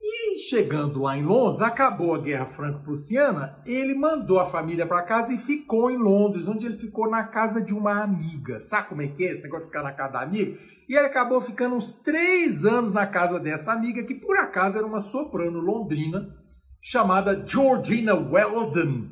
E 0.00 0.36
chegando 0.36 1.02
lá 1.02 1.18
em 1.18 1.22
Londres, 1.22 1.60
acabou 1.60 2.14
a 2.14 2.18
Guerra 2.18 2.46
Franco-Prussiana, 2.46 3.62
ele 3.66 3.94
mandou 3.94 4.40
a 4.40 4.46
família 4.46 4.86
para 4.86 5.02
casa 5.02 5.34
e 5.34 5.38
ficou 5.38 5.90
em 5.90 5.98
Londres, 5.98 6.48
onde 6.48 6.64
ele 6.64 6.78
ficou 6.78 7.10
na 7.10 7.24
casa 7.24 7.60
de 7.60 7.74
uma 7.74 8.02
amiga. 8.02 8.58
Sabe 8.58 8.88
como 8.88 9.02
é 9.02 9.08
que 9.08 9.22
é 9.24 9.32
esse 9.32 9.42
negócio 9.42 9.66
de 9.66 9.72
ficar 9.72 9.82
na 9.82 9.92
casa 9.92 10.14
da 10.14 10.22
amiga? 10.22 10.58
E 10.88 10.96
ele 10.96 11.06
acabou 11.06 11.42
ficando 11.42 11.74
uns 11.74 11.92
três 11.92 12.64
anos 12.64 12.90
na 12.90 13.06
casa 13.06 13.38
dessa 13.38 13.72
amiga, 13.72 14.02
que 14.02 14.14
por 14.14 14.38
acaso 14.38 14.78
era 14.78 14.86
uma 14.86 15.00
soprano 15.00 15.60
londrina, 15.60 16.34
chamada 16.80 17.44
Georgina 17.46 18.14
Weldon. 18.14 19.10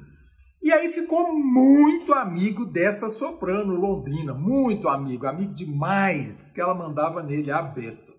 E 0.62 0.72
aí 0.72 0.88
ficou 0.88 1.38
muito 1.38 2.12
amigo 2.12 2.64
dessa 2.64 3.08
soprano 3.08 3.74
londrina, 3.74 4.34
muito 4.34 4.88
amigo, 4.88 5.26
amigo 5.26 5.54
demais, 5.54 6.50
que 6.50 6.60
ela 6.60 6.74
mandava 6.74 7.22
nele 7.22 7.50
a 7.50 7.62
beça. 7.62 8.12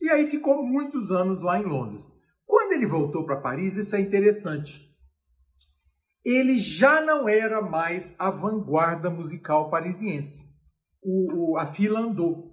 E 0.00 0.08
aí 0.08 0.26
ficou 0.26 0.62
muitos 0.62 1.10
anos 1.10 1.42
lá 1.42 1.58
em 1.58 1.64
Londres. 1.64 2.04
Quando 2.46 2.72
ele 2.72 2.86
voltou 2.86 3.24
para 3.24 3.40
Paris, 3.40 3.76
isso 3.76 3.94
é 3.94 4.00
interessante. 4.00 4.90
Ele 6.24 6.58
já 6.58 7.00
não 7.00 7.28
era 7.28 7.62
mais 7.62 8.14
a 8.18 8.30
vanguarda 8.30 9.08
musical 9.08 9.70
parisiense. 9.70 10.44
O, 11.02 11.52
o, 11.52 11.58
a 11.58 11.66
fila 11.66 12.00
andou. 12.00 12.50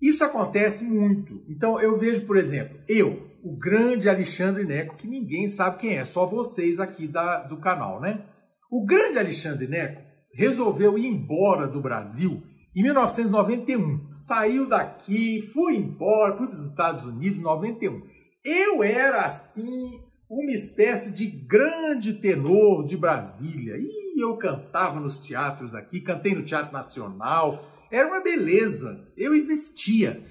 Isso 0.00 0.24
acontece 0.24 0.84
muito. 0.84 1.44
Então 1.48 1.80
eu 1.80 1.98
vejo, 1.98 2.26
por 2.26 2.36
exemplo, 2.36 2.78
eu, 2.88 3.29
o 3.42 3.56
grande 3.56 4.08
Alexandre 4.08 4.64
Neco, 4.64 4.96
que 4.96 5.08
ninguém 5.08 5.46
sabe 5.46 5.78
quem 5.78 5.96
é, 5.96 6.04
só 6.04 6.26
vocês 6.26 6.78
aqui 6.78 7.06
da, 7.06 7.42
do 7.44 7.58
canal, 7.58 8.00
né? 8.00 8.24
O 8.70 8.84
grande 8.84 9.18
Alexandre 9.18 9.66
Neco 9.66 10.02
resolveu 10.32 10.96
ir 10.96 11.06
embora 11.06 11.66
do 11.66 11.80
Brasil 11.80 12.42
em 12.74 12.82
1991. 12.82 14.16
Saiu 14.16 14.68
daqui, 14.68 15.42
fui 15.52 15.76
embora, 15.76 16.36
fui 16.36 16.46
para 16.46 16.54
os 16.54 16.66
Estados 16.66 17.04
Unidos 17.04 17.38
em 17.38 17.42
91. 17.42 18.02
Eu 18.44 18.82
era 18.82 19.24
assim 19.24 20.00
uma 20.30 20.52
espécie 20.52 21.12
de 21.12 21.26
grande 21.26 22.14
tenor 22.14 22.84
de 22.84 22.96
Brasília. 22.96 23.74
E 23.76 24.22
eu 24.22 24.36
cantava 24.36 25.00
nos 25.00 25.18
teatros 25.18 25.74
aqui, 25.74 26.00
cantei 26.00 26.34
no 26.34 26.44
Teatro 26.44 26.72
Nacional. 26.72 27.60
Era 27.90 28.06
uma 28.06 28.22
beleza. 28.22 29.04
Eu 29.16 29.34
existia. 29.34 30.22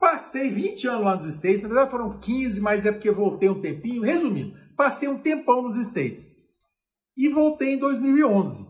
Passei 0.00 0.48
20 0.48 0.88
anos 0.88 1.04
lá 1.04 1.14
nos 1.14 1.26
States, 1.26 1.60
na 1.60 1.68
verdade 1.68 1.90
foram 1.90 2.18
15, 2.18 2.58
mas 2.62 2.86
é 2.86 2.90
porque 2.90 3.10
voltei 3.10 3.50
um 3.50 3.60
tempinho. 3.60 4.02
Resumindo, 4.02 4.56
passei 4.74 5.06
um 5.06 5.18
tempão 5.18 5.60
nos 5.60 5.76
States. 5.76 6.34
E 7.14 7.28
voltei 7.28 7.74
em 7.74 7.78
2011. 7.78 8.64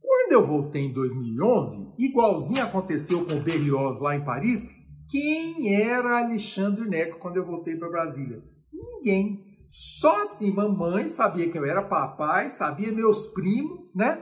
Quando 0.00 0.32
eu 0.32 0.44
voltei 0.44 0.82
em 0.82 0.92
2011, 0.92 1.94
igualzinho 1.96 2.64
aconteceu 2.64 3.24
com 3.24 3.34
o 3.34 3.40
Berlioz 3.40 4.00
lá 4.00 4.16
em 4.16 4.24
Paris, 4.24 4.68
quem 5.08 5.72
era 5.72 6.24
Alexandre 6.24 6.88
Neco 6.88 7.20
quando 7.20 7.36
eu 7.36 7.46
voltei 7.46 7.76
para 7.76 7.88
Brasília? 7.88 8.42
Ninguém. 8.72 9.44
Só 9.70 10.22
assim, 10.22 10.52
mamãe 10.52 11.06
sabia 11.06 11.48
que 11.48 11.56
eu 11.56 11.64
era 11.64 11.82
papai, 11.82 12.50
sabia 12.50 12.90
meus 12.90 13.26
primos, 13.28 13.88
né? 13.94 14.20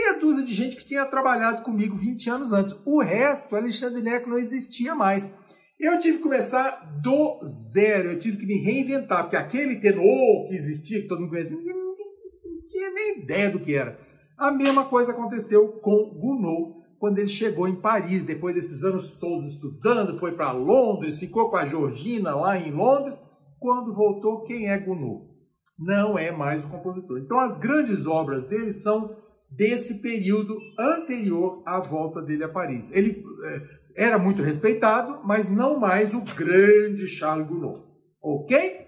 Meia 0.00 0.18
dúzia 0.18 0.46
de 0.46 0.54
gente 0.54 0.76
que 0.76 0.84
tinha 0.84 1.04
trabalhado 1.04 1.62
comigo 1.62 1.94
20 1.94 2.30
anos 2.30 2.52
antes. 2.52 2.74
O 2.86 3.02
resto, 3.02 3.54
Alexandre 3.54 4.02
Neco 4.02 4.30
não 4.30 4.38
existia 4.38 4.94
mais. 4.94 5.30
Eu 5.78 5.98
tive 5.98 6.16
que 6.16 6.22
começar 6.22 7.00
do 7.02 7.38
zero, 7.44 8.12
eu 8.12 8.18
tive 8.18 8.38
que 8.38 8.46
me 8.46 8.62
reinventar, 8.62 9.24
porque 9.24 9.36
aquele 9.36 9.76
tenor 9.76 10.48
que 10.48 10.54
existia, 10.54 11.02
que 11.02 11.06
todo 11.06 11.20
mundo 11.20 11.30
conhecia, 11.30 11.56
não 11.56 12.64
tinha 12.66 12.90
nem 12.90 13.22
ideia 13.22 13.50
do 13.50 13.60
que 13.60 13.74
era. 13.74 13.98
A 14.38 14.50
mesma 14.50 14.86
coisa 14.86 15.12
aconteceu 15.12 15.68
com 15.68 16.18
Gounod 16.18 16.80
quando 16.98 17.18
ele 17.18 17.28
chegou 17.28 17.68
em 17.68 17.80
Paris, 17.80 18.24
depois 18.24 18.54
desses 18.54 18.82
anos 18.82 19.10
todos 19.10 19.44
estudando, 19.44 20.18
foi 20.18 20.32
para 20.32 20.52
Londres, 20.52 21.18
ficou 21.18 21.50
com 21.50 21.56
a 21.56 21.66
Georgina 21.66 22.34
lá 22.34 22.58
em 22.58 22.72
Londres. 22.72 23.20
Quando 23.58 23.94
voltou, 23.94 24.44
quem 24.44 24.70
é 24.70 24.78
Gounod? 24.78 25.28
Não 25.78 26.18
é 26.18 26.30
mais 26.30 26.64
o 26.64 26.68
compositor. 26.68 27.18
Então 27.18 27.38
as 27.38 27.58
grandes 27.58 28.06
obras 28.06 28.44
dele 28.44 28.72
são 28.72 29.14
desse 29.50 30.00
período 30.00 30.56
anterior 30.78 31.62
à 31.66 31.80
volta 31.80 32.22
dele 32.22 32.44
a 32.44 32.48
Paris. 32.48 32.90
Ele 32.92 33.22
é, 33.96 34.06
era 34.06 34.18
muito 34.18 34.42
respeitado, 34.42 35.20
mas 35.24 35.50
não 35.50 35.78
mais 35.78 36.14
o 36.14 36.22
grande 36.22 37.08
Charles 37.08 37.48
Gounod. 37.48 37.82
Ok? 38.22 38.86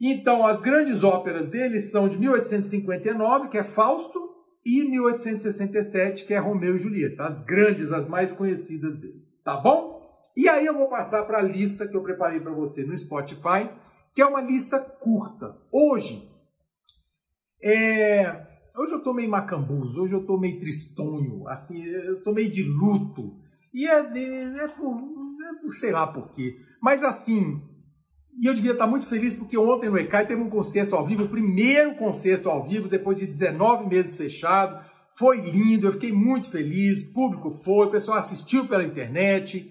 Então, 0.00 0.46
as 0.46 0.60
grandes 0.60 1.02
óperas 1.02 1.48
dele 1.48 1.80
são 1.80 2.08
de 2.08 2.18
1859, 2.18 3.48
que 3.48 3.58
é 3.58 3.64
Fausto, 3.64 4.28
e 4.64 4.84
1867, 4.84 6.26
que 6.26 6.34
é 6.34 6.38
Romeu 6.38 6.76
e 6.76 6.78
Julieta, 6.78 7.24
as 7.24 7.42
grandes, 7.42 7.90
as 7.90 8.06
mais 8.06 8.32
conhecidas 8.32 8.98
dele, 8.98 9.24
tá 9.42 9.56
bom? 9.56 9.98
E 10.36 10.46
aí 10.46 10.66
eu 10.66 10.74
vou 10.74 10.88
passar 10.88 11.24
para 11.24 11.38
a 11.38 11.42
lista 11.42 11.88
que 11.88 11.96
eu 11.96 12.02
preparei 12.02 12.38
para 12.38 12.52
você 12.52 12.84
no 12.84 12.96
Spotify, 12.96 13.70
que 14.12 14.20
é 14.20 14.26
uma 14.26 14.42
lista 14.42 14.78
curta. 14.78 15.56
Hoje, 15.72 16.30
é... 17.62 18.46
hoje 18.78 18.92
eu 18.92 19.02
tô 19.02 19.12
meio 19.12 19.30
hoje 19.96 20.14
eu 20.14 20.24
tô 20.24 20.38
meio 20.38 20.58
tristonho, 20.58 21.46
assim, 21.48 21.82
eu 21.84 22.22
tô 22.22 22.32
meio 22.32 22.50
de 22.50 22.62
luto. 22.62 23.36
E 23.74 23.86
é, 23.86 23.98
é, 23.98 24.68
por, 24.68 24.96
é 24.96 25.60
por 25.60 25.70
sei 25.72 25.92
lá 25.92 26.06
por 26.06 26.30
quê. 26.30 26.56
Mas 26.80 27.02
assim, 27.02 27.60
e 28.40 28.46
eu 28.46 28.54
devia 28.54 28.72
estar 28.72 28.86
muito 28.86 29.06
feliz 29.06 29.34
porque 29.34 29.58
ontem 29.58 29.90
no 29.90 29.98
ECAI 29.98 30.26
teve 30.26 30.40
um 30.40 30.48
concerto 30.48 30.94
ao 30.94 31.04
vivo, 31.04 31.24
o 31.24 31.28
primeiro 31.28 31.96
concerto 31.96 32.48
ao 32.48 32.66
vivo, 32.66 32.88
depois 32.88 33.18
de 33.18 33.26
19 33.26 33.88
meses 33.88 34.16
fechado. 34.16 34.86
Foi 35.18 35.40
lindo, 35.40 35.88
eu 35.88 35.92
fiquei 35.92 36.12
muito 36.12 36.48
feliz, 36.48 37.02
o 37.02 37.12
público 37.12 37.50
foi, 37.50 37.86
o 37.86 37.90
pessoal 37.90 38.18
assistiu 38.18 38.68
pela 38.68 38.84
internet. 38.84 39.68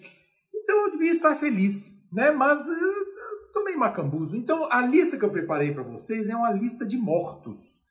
Então 0.54 0.86
eu 0.86 0.92
devia 0.92 1.12
estar 1.12 1.34
feliz, 1.36 1.92
né? 2.12 2.32
Mas 2.32 2.68
eu 2.68 3.54
tô 3.54 3.64
meio 3.64 3.80
macambuzo. 3.80 4.36
Então 4.36 4.68
a 4.70 4.82
lista 4.82 5.18
que 5.18 5.24
eu 5.24 5.32
preparei 5.32 5.74
para 5.74 5.84
vocês 5.84 6.28
é 6.28 6.36
uma 6.36 6.52
lista 6.52 6.86
de 6.86 6.98
mortos. 6.98 7.87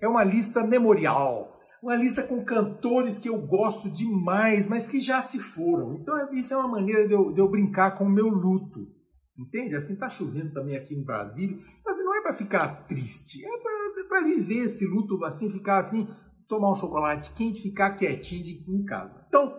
É 0.00 0.08
uma 0.08 0.24
lista 0.24 0.64
memorial. 0.64 1.56
Uma 1.82 1.96
lista 1.96 2.22
com 2.22 2.44
cantores 2.44 3.18
que 3.18 3.28
eu 3.28 3.38
gosto 3.38 3.88
demais, 3.90 4.66
mas 4.66 4.86
que 4.86 4.98
já 4.98 5.22
se 5.22 5.38
foram. 5.38 5.94
Então 5.94 6.32
isso 6.32 6.52
é 6.52 6.56
uma 6.56 6.68
maneira 6.68 7.06
de 7.06 7.14
eu, 7.14 7.32
de 7.32 7.40
eu 7.40 7.48
brincar 7.48 7.96
com 7.96 8.04
o 8.04 8.10
meu 8.10 8.28
luto. 8.28 8.96
Entende? 9.38 9.76
Assim, 9.76 9.92
está 9.92 10.08
chovendo 10.08 10.52
também 10.52 10.76
aqui 10.76 10.96
no 10.96 11.04
Brasil, 11.04 11.60
mas 11.84 11.98
não 11.98 12.14
é 12.14 12.22
para 12.22 12.32
ficar 12.32 12.86
triste, 12.86 13.44
é 13.44 14.04
para 14.08 14.22
viver 14.22 14.64
esse 14.64 14.86
luto, 14.86 15.22
assim, 15.24 15.50
ficar 15.50 15.78
assim, 15.78 16.08
tomar 16.48 16.72
um 16.72 16.74
chocolate 16.74 17.34
quente, 17.34 17.60
ficar 17.60 17.90
quietinho 17.90 18.44
de, 18.44 18.64
em 18.66 18.84
casa. 18.84 19.22
Então, 19.28 19.54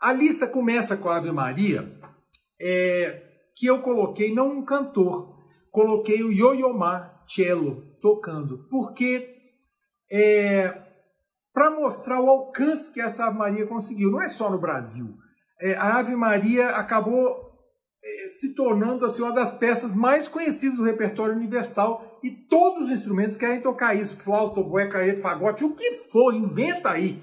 a 0.00 0.12
lista 0.12 0.48
começa 0.48 0.96
com 0.96 1.08
a 1.08 1.18
Ave 1.18 1.30
Maria, 1.30 1.96
é, 2.60 3.22
que 3.56 3.66
eu 3.66 3.80
coloquei 3.80 4.34
não 4.34 4.50
um 4.50 4.64
cantor, 4.64 5.38
coloquei 5.70 6.24
o 6.24 6.32
Yoyomar 6.32 7.22
Cello 7.26 7.84
tocando, 8.00 8.66
porque 8.68 9.31
é, 10.12 10.82
para 11.54 11.70
mostrar 11.70 12.20
o 12.20 12.28
alcance 12.28 12.92
que 12.92 13.00
essa 13.00 13.26
Ave 13.26 13.38
Maria 13.38 13.66
conseguiu, 13.66 14.10
não 14.10 14.20
é 14.20 14.28
só 14.28 14.50
no 14.50 14.60
Brasil. 14.60 15.16
É, 15.58 15.74
a 15.74 15.96
Ave 15.98 16.14
Maria 16.14 16.70
acabou 16.70 17.50
eh, 18.04 18.28
se 18.28 18.54
tornando 18.54 19.06
assim, 19.06 19.22
uma 19.22 19.32
das 19.32 19.52
peças 19.52 19.94
mais 19.94 20.28
conhecidas 20.28 20.76
do 20.76 20.84
repertório 20.84 21.34
universal 21.34 22.20
e 22.22 22.30
todos 22.30 22.86
os 22.86 22.92
instrumentos 22.92 23.36
querem 23.36 23.60
tocar 23.60 23.94
isso, 23.94 24.18
flauta, 24.18 24.60
oboé, 24.60 24.86
carreta, 24.86 25.22
fagote, 25.22 25.64
o 25.64 25.74
que 25.74 25.92
for, 26.10 26.34
inventa 26.34 26.90
aí. 26.90 27.22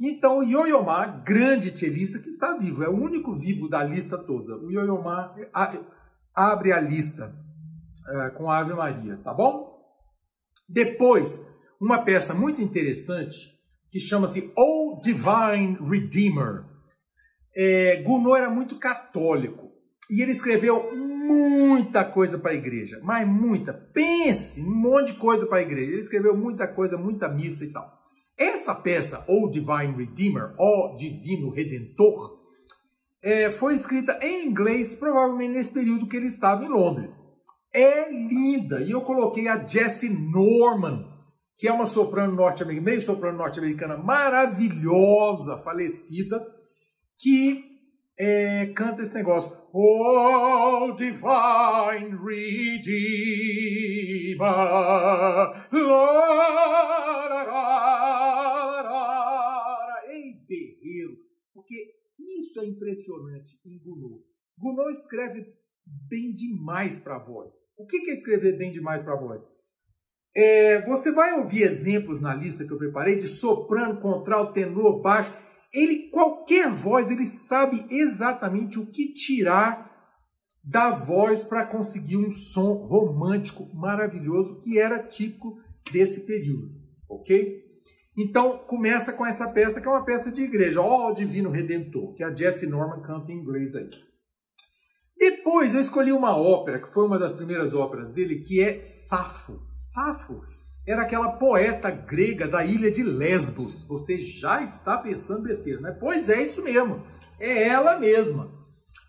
Então, 0.00 0.38
o 0.38 0.42
Yoyomá, 0.44 1.06
grande 1.06 1.76
cellista 1.76 2.20
que 2.20 2.28
está 2.28 2.56
vivo, 2.56 2.84
é 2.84 2.88
o 2.88 2.94
único 2.94 3.34
vivo 3.34 3.68
da 3.68 3.82
lista 3.82 4.16
toda. 4.16 4.56
O 4.56 4.70
Yoyomá 4.70 5.34
abre 6.34 6.72
a 6.72 6.80
lista 6.80 7.34
é, 8.08 8.30
com 8.30 8.48
a 8.48 8.58
Ave 8.58 8.74
Maria, 8.74 9.18
tá 9.24 9.34
bom? 9.34 9.76
Depois, 10.68 11.44
uma 11.80 12.02
peça 12.04 12.34
muito 12.34 12.60
interessante 12.60 13.56
que 13.90 14.00
chama-se 14.00 14.52
O 14.56 15.00
Divine 15.02 15.78
Redeemer. 15.88 16.64
É, 17.56 18.02
Gounod 18.02 18.36
era 18.36 18.50
muito 18.50 18.78
católico. 18.78 19.68
E 20.10 20.22
ele 20.22 20.32
escreveu 20.32 20.94
muita 20.94 22.04
coisa 22.04 22.38
para 22.38 22.52
a 22.52 22.54
igreja, 22.54 22.98
mas 23.02 23.28
muita. 23.28 23.72
Pense, 23.72 24.62
um 24.62 24.74
monte 24.74 25.12
de 25.12 25.18
coisa 25.18 25.46
para 25.46 25.58
a 25.58 25.62
igreja. 25.62 25.92
Ele 25.92 26.00
escreveu 26.00 26.36
muita 26.36 26.66
coisa, 26.66 26.96
muita 26.96 27.28
missa 27.28 27.64
e 27.64 27.72
tal. 27.72 27.98
Essa 28.36 28.74
peça, 28.74 29.24
O 29.28 29.48
Divine 29.50 29.96
Redeemer, 29.96 30.54
O 30.58 30.94
Divino 30.96 31.50
Redentor, 31.50 32.38
é, 33.22 33.50
foi 33.50 33.74
escrita 33.74 34.18
em 34.22 34.46
inglês, 34.46 34.96
provavelmente 34.96 35.52
nesse 35.52 35.72
período 35.72 36.06
que 36.06 36.16
ele 36.16 36.26
estava 36.26 36.64
em 36.64 36.68
Londres. 36.68 37.10
É 37.74 38.10
linda. 38.10 38.80
E 38.80 38.92
eu 38.92 39.00
coloquei 39.02 39.48
a 39.48 39.66
Jessie 39.66 40.08
Norman, 40.08 41.04
que 41.58 41.66
é 41.66 41.72
uma 41.72 41.86
soprano 41.86 42.32
norte-americana, 42.34 42.88
meio 42.88 43.02
soprano 43.02 43.36
norte-americana 43.36 43.96
maravilhosa, 43.96 45.58
falecida, 45.58 46.40
que 47.18 47.64
é, 48.16 48.66
canta 48.66 49.02
esse 49.02 49.12
negócio. 49.12 49.50
Oh, 49.72 50.92
divine 50.92 52.16
Redeemer. 52.16 52.78
Ei, 60.08 60.34
berreiro. 60.46 61.18
Porque 61.52 61.96
isso 62.20 62.60
é 62.60 62.66
impressionante 62.66 63.58
em 63.66 63.78
Gounod. 63.80 64.22
Gounod 64.56 64.92
escreve 64.92 65.44
bem 66.08 66.32
demais 66.32 67.00
para 67.00 67.16
a 67.16 67.18
voz. 67.18 67.52
O 67.76 67.84
que 67.84 67.96
é 68.08 68.12
escrever 68.12 68.56
bem 68.56 68.70
demais 68.70 69.02
para 69.02 69.14
a 69.14 69.20
voz? 69.20 69.57
É, 70.36 70.84
você 70.86 71.10
vai 71.12 71.32
ouvir 71.38 71.62
exemplos 71.62 72.20
na 72.20 72.34
lista 72.34 72.64
que 72.64 72.72
eu 72.72 72.78
preparei 72.78 73.16
de 73.16 73.26
soprano, 73.26 74.00
contralto, 74.00 74.52
tenor, 74.52 75.00
baixo. 75.00 75.32
Ele, 75.72 76.08
qualquer 76.10 76.70
voz, 76.70 77.10
ele 77.10 77.26
sabe 77.26 77.84
exatamente 77.90 78.78
o 78.78 78.86
que 78.86 79.12
tirar 79.12 79.88
da 80.64 80.90
voz 80.90 81.44
para 81.44 81.66
conseguir 81.66 82.16
um 82.16 82.30
som 82.30 82.74
romântico 82.74 83.68
maravilhoso 83.74 84.60
que 84.60 84.78
era 84.78 85.02
típico 85.02 85.58
desse 85.90 86.26
período, 86.26 86.70
ok? 87.08 87.64
Então 88.16 88.58
começa 88.66 89.12
com 89.12 89.24
essa 89.24 89.50
peça 89.50 89.80
que 89.80 89.88
é 89.88 89.90
uma 89.90 90.04
peça 90.04 90.30
de 90.30 90.42
igreja, 90.42 90.80
ó 90.80 91.08
oh, 91.08 91.14
Divino 91.14 91.50
Redentor, 91.50 92.14
que 92.14 92.22
a 92.22 92.34
Jessie 92.34 92.68
Norman 92.68 93.00
canta 93.00 93.32
em 93.32 93.36
inglês 93.36 93.74
aí. 93.74 93.88
Depois 95.30 95.74
eu 95.74 95.80
escolhi 95.80 96.10
uma 96.10 96.34
ópera, 96.34 96.78
que 96.78 96.88
foi 96.88 97.04
uma 97.04 97.18
das 97.18 97.32
primeiras 97.32 97.74
óperas 97.74 98.08
dele, 98.12 98.40
que 98.40 98.62
é 98.62 98.80
Safo. 98.82 99.60
Safo 99.70 100.40
era 100.86 101.02
aquela 101.02 101.32
poeta 101.32 101.90
grega 101.90 102.48
da 102.48 102.64
ilha 102.64 102.90
de 102.90 103.02
Lesbos. 103.02 103.84
Você 103.84 104.18
já 104.22 104.62
está 104.62 104.96
pensando 104.96 105.42
besteira, 105.42 105.82
né? 105.82 105.94
Pois 106.00 106.30
é, 106.30 106.42
isso 106.42 106.62
mesmo. 106.62 107.02
É 107.38 107.68
ela 107.68 107.98
mesma. 107.98 108.50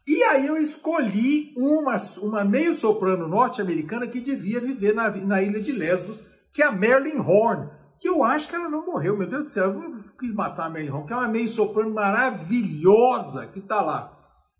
E 0.05 0.21
aí 0.23 0.45
eu 0.45 0.57
escolhi 0.57 1.53
uma, 1.55 1.95
uma 2.21 2.43
meio-soprano 2.43 3.25
norte-americana 3.25 4.05
que 4.05 4.19
devia 4.19 4.59
viver 4.59 4.93
na, 4.93 5.09
na 5.09 5.41
ilha 5.41 5.61
de 5.61 5.71
Lesbos, 5.71 6.19
que 6.51 6.61
é 6.61 6.65
a 6.65 6.71
Marilyn 6.71 7.19
Horn. 7.19 7.69
Que 7.97 8.09
eu 8.09 8.25
acho 8.25 8.49
que 8.49 8.55
ela 8.55 8.69
não 8.69 8.85
morreu, 8.85 9.17
meu 9.17 9.27
Deus 9.27 9.43
do 9.43 9.49
céu. 9.49 9.71
Eu 9.71 10.03
quis 10.19 10.33
matar 10.33 10.65
a 10.65 10.69
Marilyn 10.69 10.91
Horn, 10.91 11.07
que 11.07 11.13
é 11.13 11.15
uma 11.15 11.29
meio-soprano 11.29 11.93
maravilhosa 11.93 13.47
que 13.47 13.59
está 13.59 13.81
lá. 13.81 14.18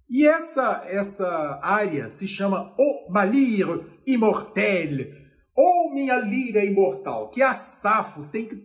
E 0.10 0.25
essa, 0.25 0.82
essa 0.86 1.60
área 1.62 2.10
se 2.10 2.28
chama 2.28 2.74
O 2.78 3.12
Malir 3.12 3.86
Immortel, 4.08 5.20
ou 5.56 5.94
Minha 5.94 6.18
Lira 6.20 6.63
Imortal, 6.63 7.30
que 7.30 7.42
a 7.42 7.54
Safo 7.54 8.24
tem 8.32 8.48
que, 8.48 8.56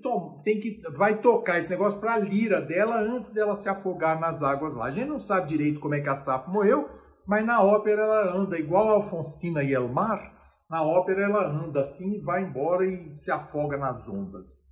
tem 0.45 0.61
que 0.61 0.81
vai 0.97 1.21
tocar 1.21 1.59
esse 1.59 1.69
negócio 1.69 2.01
para 2.01 2.15
a 2.15 2.19
lira 2.19 2.61
dela 2.61 3.01
antes 3.01 3.33
dela 3.33 3.57
se 3.57 3.69
afogar 3.69 4.21
nas 4.21 4.45
águas 4.45 4.75
lá. 4.75 4.87
A 4.87 4.91
gente 4.93 5.09
não 5.09 5.19
sabe 5.19 5.49
direito 5.49 5.81
como 5.81 5.95
é 5.95 6.01
que 6.01 6.09
a 6.09 6.15
Safo 6.15 6.51
morreu, 6.51 6.89
mas 7.27 7.45
na 7.45 7.61
ópera 7.61 8.03
ela 8.03 8.37
anda 8.37 8.57
igual 8.59 8.89
a 8.89 8.93
Alfonsina 8.93 9.63
e 9.63 9.75
Elmar, 9.75 10.33
na 10.71 10.83
ópera 10.83 11.25
ela 11.25 11.47
anda 11.47 11.81
assim, 11.81 12.23
vai 12.23 12.45
embora 12.45 12.87
e 12.87 13.13
se 13.13 13.31
afoga 13.31 13.77
nas 13.77 14.09
ondas. 14.09 14.69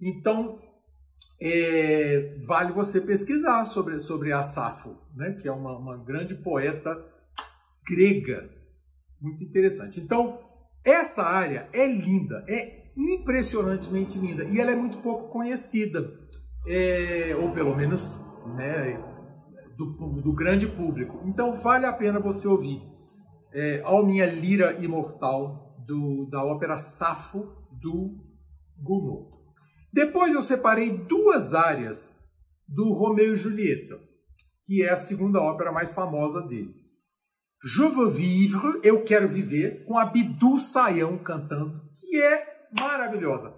Então, 0.00 0.58
é, 1.40 2.38
vale 2.46 2.72
você 2.72 3.00
pesquisar 3.00 3.64
sobre, 3.66 4.00
sobre 4.00 4.32
a 4.32 4.42
Safo, 4.42 4.96
né, 5.14 5.32
que 5.40 5.46
é 5.46 5.52
uma, 5.52 5.76
uma 5.76 5.96
grande 5.96 6.34
poeta 6.34 7.04
grega. 7.86 8.50
Muito 9.20 9.42
interessante. 9.44 10.00
Então, 10.00 10.40
essa 10.84 11.22
área 11.22 11.68
é 11.72 11.86
linda, 11.86 12.44
é 12.48 12.86
impressionantemente 12.96 14.18
linda 14.18 14.44
e 14.44 14.60
ela 14.60 14.70
é 14.70 14.74
muito 14.76 14.98
pouco 14.98 15.28
conhecida, 15.28 16.10
é, 16.66 17.36
ou 17.38 17.52
pelo 17.52 17.76
menos 17.76 18.18
né, 18.54 18.98
do, 19.76 19.86
do, 20.22 20.32
grande 20.32 20.66
público. 20.66 21.22
Então, 21.26 21.54
vale 21.54 21.86
a 21.86 21.92
pena 21.92 22.18
você 22.18 22.48
ouvir 22.48 22.82
é, 23.52 23.82
a 23.84 24.02
minha 24.02 24.26
lira 24.26 24.72
imortal 24.82 25.76
do, 25.86 26.26
da 26.26 26.42
ópera 26.44 26.78
Safo 26.78 27.52
do 27.70 28.16
Gounod. 28.78 29.35
Depois 29.96 30.34
eu 30.34 30.42
separei 30.42 30.90
duas 30.90 31.54
áreas 31.54 32.22
do 32.68 32.92
Romeu 32.92 33.32
e 33.32 33.36
Julieta, 33.36 33.98
que 34.62 34.82
é 34.82 34.90
a 34.90 34.96
segunda 34.96 35.40
ópera 35.40 35.72
mais 35.72 35.90
famosa 35.90 36.42
dele. 36.42 36.74
Je 37.64 37.88
veux 37.88 38.10
vivre, 38.10 38.80
Eu 38.82 39.02
Quero 39.04 39.26
Viver, 39.26 39.86
com 39.86 39.98
a 39.98 40.04
Bidu 40.04 40.58
Sayão 40.58 41.16
cantando, 41.16 41.80
que 41.98 42.20
é 42.20 42.68
maravilhosa. 42.78 43.54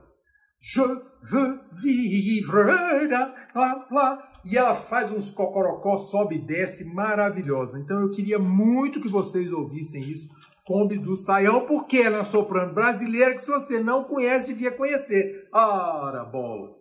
Je 0.62 0.81
veux 1.29 1.61
vivre, 1.73 3.09
lá, 3.53 3.89
lá. 3.91 4.33
E 4.45 4.57
ela 4.57 4.77
faz 4.77 5.11
uns 5.11 5.33
cocorocó, 5.33 5.97
sobe 5.97 6.37
e 6.37 6.47
desce, 6.47 6.85
maravilhosa. 6.95 7.81
Então 7.81 8.01
eu 8.01 8.11
queria 8.11 8.39
muito 8.39 9.01
que 9.01 9.09
vocês 9.09 9.53
ouvissem 9.53 10.03
isso 10.03 10.29
Kombi 10.69 10.99
do 10.99 11.17
Saião, 11.17 11.65
porque 11.65 11.97
ela 11.97 12.17
é 12.17 12.19
uma 12.19 12.25
soprano 12.25 12.75
brasileira 12.75 13.35
que 13.35 13.41
se 13.41 13.51
você 13.51 13.81
não 13.81 14.05
conhece, 14.05 14.53
devia 14.53 14.71
conhecer. 14.71 15.49
Ora, 15.51 16.23
bola! 16.27 16.77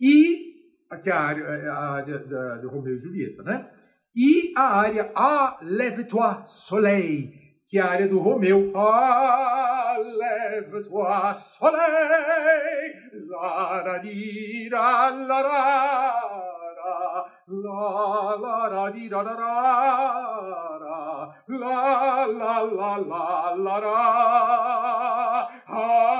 E 0.00 0.54
aqui 0.88 1.10
é 1.10 1.12
a 1.12 1.20
área, 1.20 1.42
é 1.42 1.68
a 1.68 1.78
área 1.78 2.18
da, 2.20 2.56
do 2.56 2.70
Romeu 2.70 2.94
e 2.94 2.98
Julieta, 2.98 3.42
né? 3.42 3.70
E 4.16 4.54
a 4.56 4.74
área 4.74 5.12
A 5.14 5.58
Lève-toi 5.60 6.44
Soleil, 6.46 7.30
que 7.68 7.76
é 7.76 7.82
a 7.82 7.90
área 7.90 8.08
do 8.08 8.20
Romeu. 8.20 8.72
Ah, 8.74 9.98
lève-toi 9.98 11.34
soleil, 11.34 12.94
la 13.28 13.82
la 13.84 14.02
la 14.02 15.10
la 15.10 15.10
la 15.10 15.42
la 15.42 16.49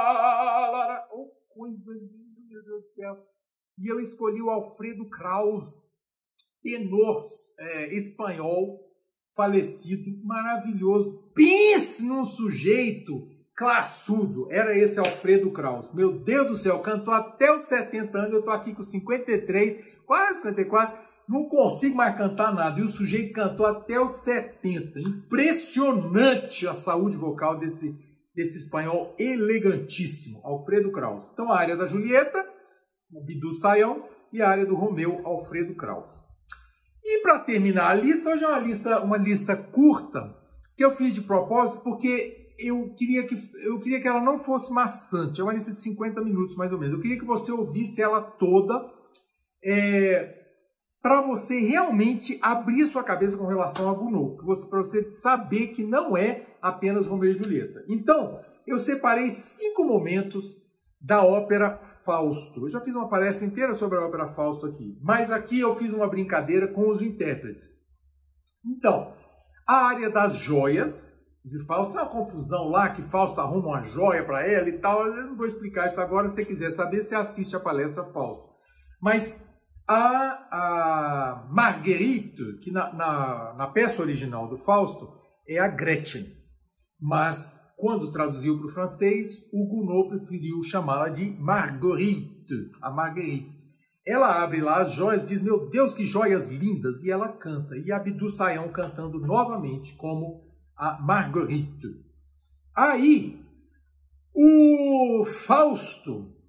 la 0.08 1.08
oh 1.12 1.30
coisa 1.48 1.92
linda 1.92 2.48
meu 2.48 2.62
Deus 2.64 2.82
do 2.82 2.88
céu 2.88 3.26
e 3.78 3.86
eu 3.86 4.00
escolhi 4.00 4.42
o 4.42 4.50
Alfredo 4.50 5.08
Kraus 5.08 5.82
tenor 6.62 7.22
é, 7.58 7.94
espanhol 7.94 8.80
falecido 9.34 10.10
maravilhoso 10.24 11.30
pense 11.34 12.02
num 12.02 12.24
sujeito 12.24 13.39
classudo 13.60 14.48
era 14.50 14.74
esse 14.76 14.98
Alfredo 14.98 15.50
Kraus 15.52 15.92
meu 15.92 16.18
Deus 16.18 16.46
do 16.48 16.54
céu 16.56 16.80
cantou 16.80 17.12
até 17.12 17.54
os 17.54 17.62
70 17.62 18.18
anos 18.18 18.32
eu 18.32 18.42
tô 18.42 18.50
aqui 18.50 18.74
com 18.74 18.82
53 18.82 19.90
quase 20.10 20.42
54, 20.42 20.98
não 21.28 21.48
consigo 21.48 21.94
mais 21.94 22.16
cantar 22.16 22.52
nada. 22.52 22.80
E 22.80 22.82
o 22.82 22.88
sujeito 22.88 23.32
cantou 23.32 23.64
até 23.64 24.00
os 24.00 24.10
70. 24.24 24.98
Impressionante 24.98 26.66
a 26.66 26.74
saúde 26.74 27.16
vocal 27.16 27.60
desse, 27.60 27.96
desse 28.34 28.58
espanhol 28.58 29.14
elegantíssimo, 29.16 30.40
Alfredo 30.42 30.90
Kraus. 30.90 31.30
Então, 31.32 31.52
a 31.52 31.60
área 31.60 31.76
da 31.76 31.86
Julieta, 31.86 32.44
o 33.12 33.24
Bidu 33.24 33.52
Saião, 33.52 34.04
e 34.32 34.42
a 34.42 34.48
área 34.48 34.66
do 34.66 34.74
Romeu, 34.74 35.24
Alfredo 35.24 35.76
Kraus. 35.76 36.20
E 37.04 37.22
para 37.22 37.38
terminar 37.38 37.88
a 37.90 37.94
lista, 37.94 38.30
hoje 38.30 38.42
é 38.42 38.48
uma 38.48 38.58
lista, 38.58 39.00
uma 39.00 39.16
lista 39.16 39.56
curta, 39.56 40.36
que 40.76 40.84
eu 40.84 40.90
fiz 40.90 41.12
de 41.12 41.20
propósito, 41.20 41.84
porque 41.84 42.39
eu 42.60 42.92
queria, 42.94 43.26
que, 43.26 43.36
eu 43.64 43.78
queria 43.78 44.00
que 44.00 44.06
ela 44.06 44.20
não 44.20 44.38
fosse 44.38 44.72
maçante. 44.72 45.40
É 45.40 45.44
uma 45.44 45.52
lista 45.52 45.72
de 45.72 45.80
50 45.80 46.20
minutos, 46.22 46.54
mais 46.56 46.72
ou 46.72 46.78
menos. 46.78 46.94
Eu 46.94 47.00
queria 47.00 47.18
que 47.18 47.24
você 47.24 47.50
ouvisse 47.50 48.02
ela 48.02 48.20
toda 48.20 48.92
é, 49.64 50.40
para 51.02 51.22
você 51.22 51.60
realmente 51.60 52.38
abrir 52.42 52.86
sua 52.86 53.02
cabeça 53.02 53.36
com 53.36 53.46
relação 53.46 53.88
a 53.88 53.94
Gounod, 53.94 54.36
para 54.68 54.82
você 54.82 55.10
saber 55.10 55.68
que 55.68 55.82
não 55.82 56.16
é 56.16 56.46
apenas 56.60 57.06
Romeu 57.06 57.30
e 57.30 57.34
Julieta. 57.34 57.84
Então, 57.88 58.40
eu 58.66 58.78
separei 58.78 59.30
cinco 59.30 59.84
momentos 59.84 60.54
da 61.00 61.24
ópera 61.24 61.78
Fausto. 62.04 62.64
Eu 62.64 62.68
já 62.68 62.80
fiz 62.80 62.94
uma 62.94 63.08
palestra 63.08 63.46
inteira 63.46 63.74
sobre 63.74 63.98
a 63.98 64.04
ópera 64.04 64.28
Fausto 64.28 64.66
aqui, 64.66 64.98
mas 65.00 65.30
aqui 65.30 65.58
eu 65.58 65.74
fiz 65.74 65.92
uma 65.92 66.06
brincadeira 66.06 66.68
com 66.68 66.88
os 66.88 67.00
intérpretes. 67.00 67.74
Então, 68.64 69.14
a 69.66 69.86
área 69.86 70.10
das 70.10 70.36
joias 70.36 71.18
de 71.44 71.58
Fausto, 71.64 71.94
tem 71.94 72.02
uma 72.02 72.10
confusão 72.10 72.68
lá 72.68 72.90
que 72.90 73.02
Fausto 73.02 73.40
arruma 73.40 73.68
uma 73.68 73.82
joia 73.82 74.24
para 74.24 74.46
ela 74.46 74.68
e 74.68 74.78
tal. 74.78 75.06
Eu 75.06 75.26
não 75.26 75.36
vou 75.36 75.46
explicar 75.46 75.86
isso 75.86 76.00
agora. 76.00 76.28
Se 76.28 76.36
você 76.36 76.44
quiser 76.44 76.70
saber, 76.70 77.02
você 77.02 77.14
assiste 77.14 77.56
a 77.56 77.60
palestra 77.60 78.04
Fausto. 78.04 78.50
Mas 79.00 79.42
a, 79.88 80.46
a 80.52 81.48
Marguerite, 81.50 82.58
que 82.62 82.70
na, 82.70 82.92
na, 82.92 83.54
na, 83.56 83.66
peça 83.66 84.02
original 84.02 84.48
do 84.48 84.58
Fausto 84.58 85.10
é 85.48 85.58
a 85.58 85.66
Gretchen, 85.66 86.26
mas 87.00 87.60
quando 87.76 88.10
traduziu 88.10 88.58
para 88.58 88.66
o 88.66 88.70
francês, 88.70 89.48
o 89.52 89.66
Gounod 89.66 90.10
preferiu 90.10 90.62
chamá-la 90.62 91.08
de 91.08 91.30
Marguerite, 91.40 92.70
a 92.80 92.90
Marguerite. 92.90 93.58
Ela 94.06 94.44
abre 94.44 94.60
lá 94.60 94.80
as 94.80 94.92
joias, 94.92 95.26
diz, 95.26 95.40
meu 95.40 95.68
Deus, 95.70 95.94
que 95.94 96.04
joias 96.04 96.48
lindas, 96.50 97.02
e 97.02 97.10
ela 97.10 97.28
canta, 97.28 97.76
e 97.76 97.90
Abdu 97.90 98.28
Sayão 98.28 98.68
cantando 98.68 99.18
novamente 99.18 99.96
como 99.96 100.49
a 100.80 100.98
Marguerite. 101.00 101.88
Aí, 102.74 103.38
o 104.34 105.24
Fausto 105.24 106.40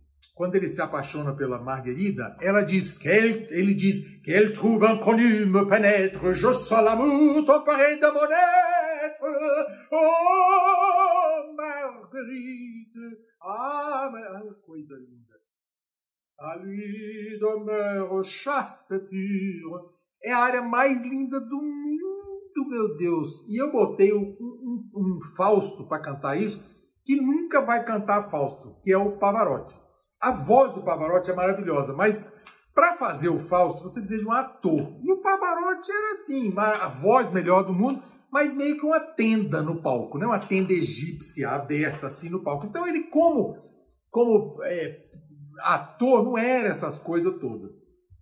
quando 0.41 0.55
ele 0.55 0.67
se 0.67 0.81
apaixona 0.81 1.35
pela 1.35 1.59
Marguerida, 1.59 2.35
ela 2.41 2.63
diz, 2.63 2.99
ele 3.05 3.75
diz, 3.75 4.19
quel 4.23 4.53
trouble 4.53 4.87
inconnu 4.87 5.45
me 5.45 5.67
pénètre, 5.69 6.33
je 6.33 6.51
sens 6.51 6.83
l'amour 6.83 7.45
t'emparé 7.45 7.97
de 7.97 8.07
mon 8.07 8.25
être, 8.25 9.23
oh 9.91 11.53
Marguerite, 11.55 13.19
ah, 13.39 14.09
mas, 14.11 14.57
coisa 14.65 14.95
linda. 14.95 15.35
Salut 16.15 17.39
demeure 17.39 18.23
chaste 18.23 18.97
pure, 18.97 19.91
é 20.23 20.31
a 20.31 20.39
área 20.39 20.61
mais 20.63 21.03
linda 21.03 21.39
do 21.39 21.61
mundo, 21.61 22.10
meu 22.67 22.95
Deus. 22.97 23.47
E 23.47 23.61
eu 23.61 23.71
botei 23.71 24.13
um, 24.13 24.35
um, 24.39 24.91
um 24.95 25.19
Fausto 25.35 25.87
para 25.87 26.01
cantar 26.01 26.37
isso, 26.37 26.63
que 27.05 27.15
nunca 27.15 27.61
vai 27.61 27.83
cantar 27.83 28.29
Fausto, 28.29 28.77
que 28.81 28.91
é 28.91 28.97
o 28.97 29.17
Pavarotti. 29.17 29.75
A 30.19 30.31
voz 30.31 30.73
do 30.73 30.83
Pavarotti 30.83 31.31
é 31.31 31.35
maravilhosa, 31.35 31.93
mas 31.93 32.31
para 32.73 32.93
fazer 32.93 33.29
o 33.29 33.39
Fausto 33.39 33.83
você 33.83 33.99
precisa 33.99 34.21
de 34.21 34.27
um 34.27 34.31
ator. 34.31 34.97
E 35.01 35.11
o 35.11 35.21
Pavarotti 35.21 35.91
era 35.91 36.11
assim, 36.11 36.53
a 36.57 36.87
voz 36.87 37.31
melhor 37.31 37.63
do 37.63 37.73
mundo, 37.73 38.03
mas 38.31 38.53
meio 38.53 38.77
que 38.77 38.85
uma 38.85 38.99
tenda 38.99 39.61
no 39.61 39.81
palco, 39.81 40.17
né? 40.17 40.25
uma 40.25 40.39
tenda 40.39 40.71
egípcia 40.71 41.49
aberta 41.49 42.07
assim 42.07 42.29
no 42.29 42.41
palco. 42.41 42.65
Então 42.65 42.87
ele, 42.87 43.03
como, 43.03 43.57
como 44.09 44.63
é, 44.63 44.99
ator, 45.59 46.23
não 46.23 46.37
era 46.37 46.69
essas 46.69 46.97
coisas 46.97 47.37
todas. 47.39 47.71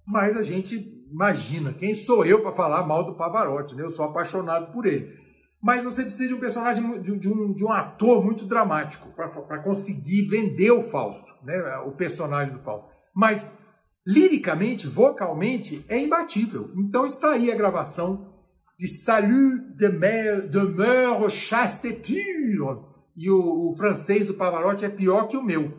Mas 0.08 0.36
a 0.36 0.42
gente 0.42 0.99
imagina, 1.12 1.74
quem 1.74 1.94
sou 1.94 2.26
eu 2.26 2.42
para 2.42 2.52
falar 2.52 2.86
mal 2.86 3.06
do 3.06 3.16
Pavarotti, 3.16 3.76
né? 3.76 3.84
Eu 3.84 3.92
sou 3.92 4.06
apaixonado 4.06 4.72
por 4.72 4.86
ele. 4.86 5.18
Mas 5.62 5.84
você 5.84 6.04
precisa 6.04 6.30
de 6.30 6.34
um 6.34 6.40
personagem, 6.40 7.02
de, 7.02 7.18
de 7.18 7.28
um, 7.28 7.54
de 7.54 7.66
um 7.66 7.72
ator 7.72 8.24
muito 8.24 8.46
dramático 8.46 9.14
para 9.14 9.62
conseguir 9.62 10.24
vender 10.24 10.72
o 10.72 10.84
Fausto, 10.84 11.32
né? 11.44 11.78
o 11.86 11.92
personagem 11.92 12.54
do 12.54 12.64
Fausto. 12.64 12.88
Mas, 13.14 13.52
liricamente, 14.08 14.88
vocalmente, 14.88 15.86
é 15.90 16.00
imbatível. 16.00 16.72
Então 16.78 17.06
está 17.06 17.32
aí 17.32 17.52
a 17.52 17.58
gravação 17.58 18.34
de 18.78 18.88
Salut 18.88 19.76
de 19.76 19.90
demeure 20.48 21.30
chaste 21.30 21.92
pure. 21.92 22.88
E 23.18 23.30
o, 23.30 23.70
o 23.70 23.76
francês 23.76 24.28
do 24.28 24.34
Pavarotti 24.36 24.86
é 24.86 24.90
pior 24.90 25.28
que 25.28 25.36
o 25.36 25.44
meu. 25.44 25.74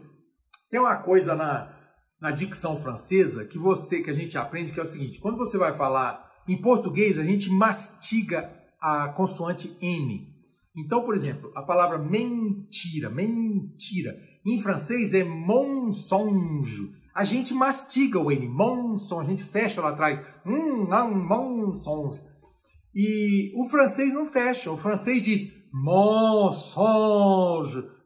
Tem 0.70 0.78
uma 0.78 0.96
coisa 0.96 1.34
na, 1.34 1.74
na 2.20 2.30
dicção 2.30 2.76
francesa 2.76 3.44
que 3.44 3.58
você 3.58 4.02
que 4.02 4.10
a 4.10 4.14
gente 4.14 4.36
aprende 4.36 4.72
que 4.72 4.80
é 4.80 4.82
o 4.82 4.86
seguinte: 4.86 5.20
quando 5.20 5.38
você 5.38 5.56
vai 5.56 5.76
falar 5.76 6.30
em 6.46 6.60
português, 6.60 7.18
a 7.18 7.24
gente 7.24 7.50
mastiga 7.50 8.50
a 8.80 9.08
consoante 9.08 9.76
N. 9.80 10.28
Então, 10.76 11.02
por 11.04 11.14
exemplo, 11.14 11.52
a 11.54 11.62
palavra 11.62 11.98
mentira, 11.98 13.10
mentira, 13.10 14.16
em 14.44 14.58
francês 14.60 15.12
é 15.14 15.22
mensonge. 15.24 16.90
A 17.14 17.24
gente 17.24 17.52
mastiga 17.52 18.18
o 18.18 18.30
N, 18.30 18.48
mensonge, 18.48 19.26
a 19.26 19.30
gente 19.30 19.44
fecha 19.44 19.80
lá 19.80 19.90
atrás, 19.90 20.20
hum, 20.46 20.86
não, 20.88 21.14
mensonge. 21.14 22.20
E 22.94 23.52
o 23.56 23.64
francês 23.66 24.12
não 24.12 24.26
fecha, 24.26 24.70
o 24.70 24.76
francês 24.76 25.22
diz 25.22 25.52
mensonge, 25.72 26.70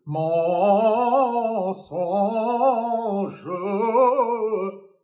mensonge. 0.07 1.85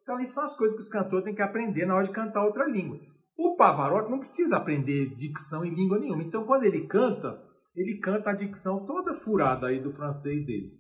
Então, 0.02 0.20
isso 0.20 0.34
são 0.34 0.44
as 0.44 0.56
coisas 0.56 0.76
que 0.76 0.82
os 0.82 0.88
cantores 0.88 1.24
têm 1.24 1.34
que 1.34 1.42
aprender 1.42 1.86
na 1.86 1.94
hora 1.94 2.04
de 2.04 2.10
cantar 2.10 2.44
outra 2.44 2.66
língua. 2.66 3.00
O 3.36 3.56
Pavarotti 3.56 4.10
não 4.10 4.18
precisa 4.18 4.56
aprender 4.56 5.14
dicção 5.14 5.64
em 5.64 5.74
língua 5.74 5.98
nenhuma. 5.98 6.22
Então, 6.22 6.44
quando 6.44 6.64
ele 6.64 6.86
canta, 6.86 7.42
ele 7.74 7.98
canta 7.98 8.30
a 8.30 8.34
dicção 8.34 8.84
toda 8.84 9.14
furada 9.14 9.68
aí 9.68 9.80
do 9.80 9.92
francês 9.92 10.44
dele. 10.44 10.78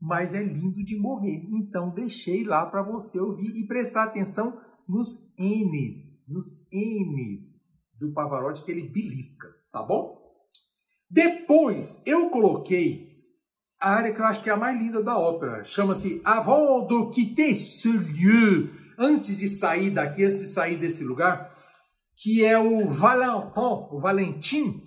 Mas 0.00 0.34
é 0.34 0.42
lindo 0.42 0.84
de 0.84 0.98
morrer. 0.98 1.46
Então, 1.50 1.88
deixei 1.90 2.44
lá 2.44 2.66
para 2.66 2.82
você 2.82 3.18
ouvir 3.18 3.56
e 3.56 3.66
prestar 3.66 4.04
atenção 4.04 4.60
nos 4.86 5.14
N's, 5.38 6.24
nos 6.28 6.46
N's 6.70 7.66
do 7.98 8.12
Pavarotti 8.12 8.62
que 8.62 8.70
ele 8.70 8.88
belisca, 8.88 9.48
tá 9.72 9.82
bom? 9.82 10.22
Depois, 11.10 12.02
eu 12.06 12.28
coloquei 12.30 13.15
a 13.80 13.90
área 13.90 14.12
que 14.12 14.20
eu 14.20 14.24
acho 14.24 14.42
que 14.42 14.50
é 14.50 14.52
a 14.52 14.56
mais 14.56 14.78
linda 14.78 15.02
da 15.02 15.18
ópera. 15.18 15.64
Chama-se 15.64 16.20
Avant 16.24 16.86
de 16.86 17.10
quitter 17.10 17.54
ce 17.54 17.90
lieu. 17.90 18.70
Antes 18.98 19.36
de 19.36 19.48
sair 19.48 19.90
daqui, 19.90 20.24
antes 20.24 20.40
de 20.40 20.46
sair 20.46 20.76
desse 20.76 21.04
lugar, 21.04 21.50
que 22.16 22.42
é 22.42 22.58
o 22.58 22.86
Valentin, 22.86 23.88
o 23.90 24.00
Valentim, 24.00 24.82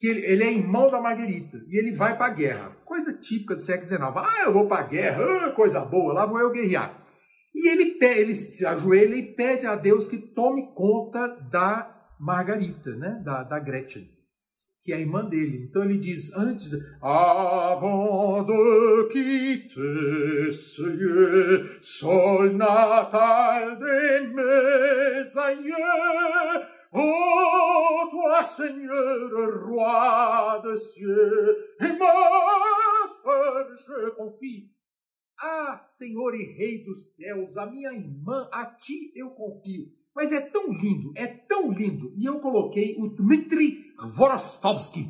que 0.00 0.08
ele, 0.08 0.26
ele, 0.26 0.42
é 0.42 0.52
irmão 0.52 0.90
da 0.90 1.00
Marguerita, 1.00 1.58
e 1.68 1.78
ele 1.78 1.92
vai 1.94 2.16
para 2.16 2.26
a 2.26 2.34
guerra. 2.34 2.76
Coisa 2.84 3.12
típica 3.12 3.54
do 3.54 3.62
século 3.62 3.88
XIX. 3.88 4.02
Ah, 4.16 4.42
eu 4.44 4.52
vou 4.52 4.66
para 4.66 4.82
a 4.82 4.86
guerra, 4.88 5.22
ah, 5.22 5.52
coisa 5.52 5.80
boa, 5.84 6.12
lá 6.12 6.26
vou 6.26 6.40
eu 6.40 6.50
guerrear. 6.50 7.00
E 7.54 7.68
ele, 7.68 7.96
ele 8.02 8.34
se 8.34 8.66
ajoelha 8.66 9.14
e 9.14 9.34
pede 9.34 9.64
a 9.64 9.76
Deus 9.76 10.08
que 10.08 10.18
tome 10.18 10.74
conta 10.74 11.28
da 11.48 11.88
Margarita, 12.18 12.90
né? 12.96 13.22
da, 13.24 13.44
da 13.44 13.60
Gretchen 13.60 14.15
que 14.86 14.92
é 14.92 14.96
a 14.96 15.00
irmã 15.00 15.24
dele. 15.24 15.64
Então 15.68 15.82
ele 15.84 15.98
diz 15.98 16.32
antes, 16.36 16.70
avant 17.02 18.44
de 18.44 19.08
quitter 19.10 20.52
ce 20.52 20.84
sol 21.82 22.52
natal 22.52 23.76
de 23.78 24.32
mes 24.32 25.36
aïeux, 25.36 26.62
ô 26.92 28.08
toi 28.12 28.42
Seigneur, 28.44 29.66
roi 29.66 30.62
de 30.64 30.76
cieux, 30.76 31.56
et 31.80 31.98
ma 31.98 33.08
sœur 33.08 33.66
je 33.88 34.10
confie. 34.10 34.70
Ah, 35.36 35.74
Senhor 35.82 36.32
e 36.36 36.44
Rei 36.56 36.84
dos 36.84 37.16
céus, 37.16 37.58
a 37.58 37.66
minha 37.66 37.92
irmã, 37.92 38.48
a 38.52 38.66
ti 38.66 39.12
eu 39.16 39.30
confio. 39.30 39.90
Mas 40.14 40.32
é 40.32 40.40
tão 40.40 40.72
lindo, 40.72 41.12
é 41.14 41.26
tão 41.26 41.70
lindo. 41.70 42.14
E 42.16 42.24
eu 42.24 42.38
coloquei 42.38 42.96
o 42.98 43.08
Dmitry 43.08 43.85
Vorostovsky, 44.04 45.08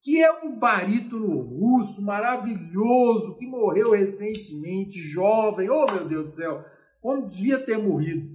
que 0.00 0.22
é 0.22 0.32
um 0.44 0.58
barítono 0.58 1.40
russo 1.40 2.02
maravilhoso, 2.02 3.36
que 3.38 3.46
morreu 3.46 3.92
recentemente, 3.92 4.98
jovem. 4.98 5.70
Oh, 5.70 5.86
meu 5.92 6.08
Deus 6.08 6.24
do 6.24 6.30
céu, 6.30 6.64
como 7.00 7.28
devia 7.28 7.64
ter 7.64 7.78
morrido. 7.78 8.28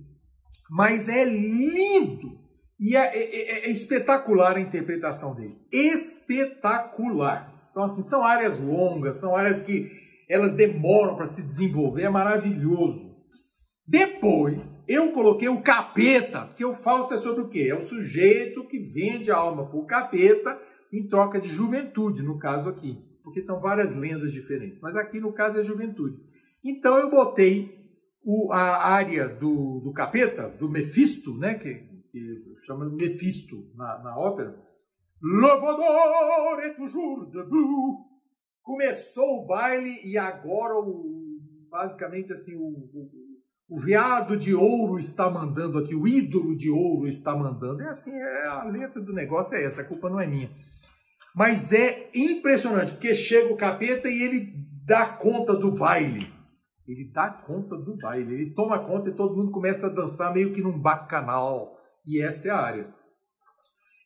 Mas 0.69 1.09
é 1.09 1.25
lindo. 1.25 2.37
E 2.79 2.95
é, 2.95 2.99
é, 2.99 3.65
é, 3.65 3.67
é 3.67 3.71
espetacular 3.71 4.55
a 4.55 4.61
interpretação 4.61 5.35
dele. 5.35 5.57
Espetacular. 5.71 7.53
Então, 7.71 7.83
assim, 7.83 8.01
são 8.01 8.23
áreas 8.23 8.59
longas, 8.59 9.19
são 9.19 9.35
áreas 9.35 9.61
que 9.61 9.91
elas 10.29 10.53
demoram 10.53 11.15
para 11.15 11.25
se 11.25 11.41
desenvolver, 11.41 12.03
é 12.03 12.09
maravilhoso. 12.09 13.06
Depois, 13.87 14.83
eu 14.85 15.13
coloquei 15.13 15.47
o 15.47 15.61
capeta, 15.61 16.45
porque 16.45 16.65
o 16.65 16.73
Fausto 16.73 17.13
é 17.13 17.17
sobre 17.17 17.41
o 17.41 17.47
quê? 17.47 17.67
É 17.69 17.75
o 17.75 17.81
sujeito 17.81 18.67
que 18.67 18.77
vende 18.79 19.31
a 19.31 19.37
alma 19.37 19.63
o 19.73 19.85
capeta 19.85 20.59
em 20.91 21.07
troca 21.07 21.39
de 21.39 21.47
juventude, 21.47 22.21
no 22.21 22.37
caso 22.37 22.67
aqui. 22.67 23.01
Porque 23.23 23.39
estão 23.39 23.61
várias 23.61 23.95
lendas 23.95 24.33
diferentes, 24.33 24.81
mas 24.81 24.93
aqui 24.97 25.21
no 25.21 25.31
caso 25.31 25.57
é 25.57 25.63
juventude. 25.63 26.17
Então 26.63 26.97
eu 26.97 27.09
botei 27.09 27.77
o, 28.23 28.51
a 28.51 28.85
área 28.87 29.29
do, 29.29 29.79
do 29.79 29.93
capeta, 29.93 30.49
do 30.49 30.69
Mefisto, 30.69 31.37
né, 31.37 31.53
que, 31.53 31.75
que 32.11 32.55
chama 32.65 32.89
Mefisto 32.89 33.71
na, 33.73 33.99
na 34.03 34.17
ópera. 34.17 34.67
Est 36.65 36.75
toujours 36.75 37.31
debout. 37.31 38.05
Começou 38.61 39.43
o 39.43 39.45
baile 39.45 40.01
e 40.03 40.17
agora 40.17 40.75
o, 40.77 41.39
basicamente 41.69 42.33
assim 42.33 42.55
o, 42.57 42.67
o 42.67 43.26
o 43.69 43.77
veado 43.79 44.37
de 44.37 44.55
ouro 44.55 44.97
está 44.97 45.29
mandando 45.29 45.77
aqui, 45.77 45.93
o 45.93 46.07
ídolo 46.07 46.55
de 46.55 46.69
ouro 46.69 47.07
está 47.07 47.35
mandando. 47.35 47.81
É 47.81 47.89
assim, 47.89 48.15
é, 48.15 48.47
a 48.47 48.63
letra 48.63 49.01
do 49.01 49.13
negócio 49.13 49.57
é 49.57 49.65
essa, 49.65 49.81
a 49.81 49.85
culpa 49.85 50.09
não 50.09 50.19
é 50.19 50.25
minha. 50.25 50.49
Mas 51.35 51.73
é 51.73 52.09
impressionante, 52.15 52.93
porque 52.93 53.13
chega 53.13 53.53
o 53.53 53.57
capeta 53.57 54.07
e 54.09 54.23
ele 54.23 54.53
dá 54.85 55.05
conta 55.05 55.53
do 55.53 55.71
baile. 55.71 56.33
Ele 56.87 57.11
dá 57.11 57.29
conta 57.29 57.75
do 57.75 57.97
baile, 57.97 58.33
ele 58.33 58.53
toma 58.53 58.79
conta 58.79 59.09
e 59.09 59.15
todo 59.15 59.35
mundo 59.35 59.51
começa 59.51 59.87
a 59.87 59.93
dançar 59.93 60.33
meio 60.33 60.53
que 60.53 60.61
num 60.61 60.79
bacanal. 60.79 61.77
E 62.05 62.23
essa 62.23 62.47
é 62.47 62.51
a 62.51 62.57
área. 62.57 62.93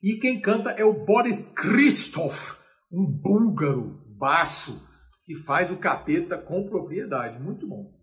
E 0.02 0.18
quem 0.18 0.42
canta 0.42 0.72
é 0.72 0.84
o 0.84 1.06
Boris 1.06 1.46
Christoph, 1.56 2.60
um 2.92 3.06
búlgaro 3.06 4.02
baixo, 4.18 4.82
que 5.24 5.36
faz 5.36 5.72
o 5.72 5.78
capeta 5.78 6.36
com 6.40 6.68
propriedade. 6.68 7.40
Muito 7.40 7.68
bom. 7.68 8.01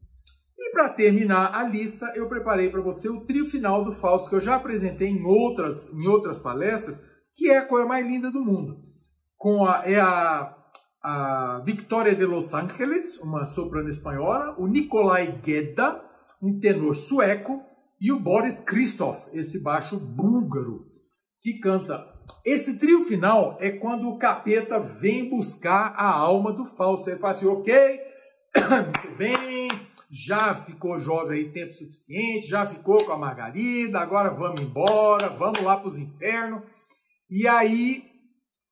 E 0.69 0.71
para 0.71 0.91
terminar 0.91 1.55
a 1.55 1.63
lista, 1.63 2.13
eu 2.15 2.29
preparei 2.29 2.69
para 2.69 2.83
você 2.83 3.09
o 3.09 3.25
trio 3.25 3.47
final 3.47 3.83
do 3.83 3.93
Fausto, 3.93 4.29
que 4.29 4.35
eu 4.35 4.41
já 4.41 4.57
apresentei 4.57 5.09
em 5.09 5.25
outras, 5.25 5.91
em 5.95 6.07
outras 6.07 6.39
palestras, 6.39 7.01
que 7.35 7.49
é 7.49 7.57
a 7.57 7.67
coisa 7.67 7.87
mais 7.87 8.07
linda 8.07 8.31
do 8.31 8.45
mundo. 8.45 8.77
Com 9.39 9.65
a, 9.65 9.83
é 9.87 9.99
a, 9.99 10.55
a 11.03 11.63
Victoria 11.65 12.15
de 12.15 12.27
Los 12.27 12.53
Angeles, 12.53 13.19
uma 13.23 13.47
soprano 13.47 13.89
espanhola, 13.89 14.55
o 14.59 14.67
Nikolai 14.67 15.41
Gedda, 15.43 16.03
um 16.43 16.61
tenor 16.61 16.95
sueco, 16.95 17.63
e 17.99 18.13
o 18.13 18.21
Boris 18.21 18.61
Christoph, 18.61 19.27
esse 19.33 19.63
baixo 19.63 19.99
búlgaro, 19.99 20.85
que 21.41 21.59
canta. 21.61 22.05
Esse 22.45 22.79
trio 22.79 23.05
final 23.05 23.57
é 23.59 23.71
quando 23.71 24.07
o 24.07 24.19
capeta 24.19 24.79
vem 24.79 25.31
buscar 25.31 25.95
a 25.97 26.11
alma 26.11 26.53
do 26.53 26.67
Fausto. 26.67 27.09
Ele 27.09 27.19
fala 27.19 27.31
assim, 27.31 27.47
ok, 27.47 28.01
muito 28.85 29.17
bem, 29.17 29.69
já 30.11 30.55
ficou 30.55 30.99
jovem 30.99 31.39
aí 31.39 31.53
tempo 31.53 31.73
suficiente, 31.73 32.49
já 32.49 32.67
ficou 32.67 32.97
com 33.05 33.13
a 33.13 33.19
Margarida, 33.19 33.99
agora 33.99 34.31
vamos 34.31 34.61
embora, 34.61 35.29
vamos 35.29 35.61
lá 35.61 35.77
para 35.77 35.89
os 35.89 35.99
infernos. 35.99 36.63
E 37.31 37.47
aí 37.47 38.05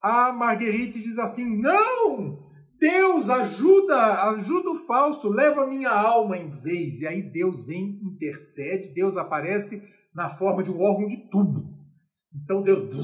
a 0.03 0.33
Marguerite 0.33 1.03
diz 1.03 1.18
assim: 1.18 1.61
Não! 1.61 2.46
Deus, 2.79 3.31
ajuda, 3.31 4.31
ajuda 4.31 4.70
o 4.70 4.77
Fausto, 4.77 5.31
leva 5.31 5.66
minha 5.66 5.90
alma 5.90 6.37
em 6.37 6.51
vez. 6.51 7.01
E 7.01 7.07
aí 7.07 7.22
Deus 7.22 7.64
vem, 7.64 7.99
intercede, 8.03 8.92
Deus 8.92 9.16
aparece 9.16 9.83
na 10.14 10.29
forma 10.29 10.62
de 10.62 10.70
um 10.70 10.81
órgão 10.81 11.07
de 11.07 11.16
tubo. 11.31 11.75
Então 12.35 12.62
Deus, 12.62 12.94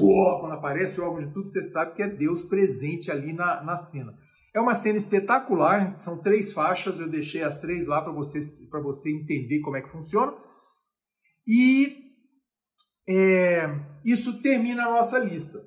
quando 0.40 0.52
aparece 0.52 1.00
o 1.00 1.04
órgão 1.04 1.26
de 1.26 1.32
tubo, 1.32 1.46
você 1.46 1.62
sabe 1.62 1.94
que 1.94 2.02
é 2.02 2.08
Deus 2.08 2.44
presente 2.44 3.10
ali 3.10 3.32
na, 3.32 3.62
na 3.62 3.78
cena. 3.78 4.14
É 4.54 4.60
uma 4.60 4.74
cena 4.74 4.98
espetacular, 4.98 5.98
são 5.98 6.20
três 6.20 6.52
faixas, 6.52 7.00
eu 7.00 7.08
deixei 7.08 7.42
as 7.42 7.60
três 7.60 7.86
lá 7.86 8.02
para 8.02 8.12
você, 8.12 8.38
você 8.82 9.10
entender 9.10 9.60
como 9.60 9.76
é 9.76 9.82
que 9.82 9.90
funciona. 9.90 10.34
E 11.46 11.96
é, 13.08 13.66
isso 14.04 14.42
termina 14.42 14.84
a 14.84 14.90
nossa 14.90 15.18
lista. 15.18 15.58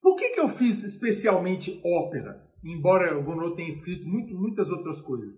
Por 0.00 0.16
que, 0.16 0.30
que 0.30 0.40
eu 0.40 0.48
fiz 0.48 0.82
especialmente 0.82 1.80
ópera? 1.84 2.42
Embora 2.64 3.16
o 3.16 3.22
Gounod 3.22 3.54
tenha 3.54 3.68
escrito 3.68 4.06
muito, 4.06 4.34
muitas 4.34 4.68
outras 4.68 5.00
coisas. 5.00 5.32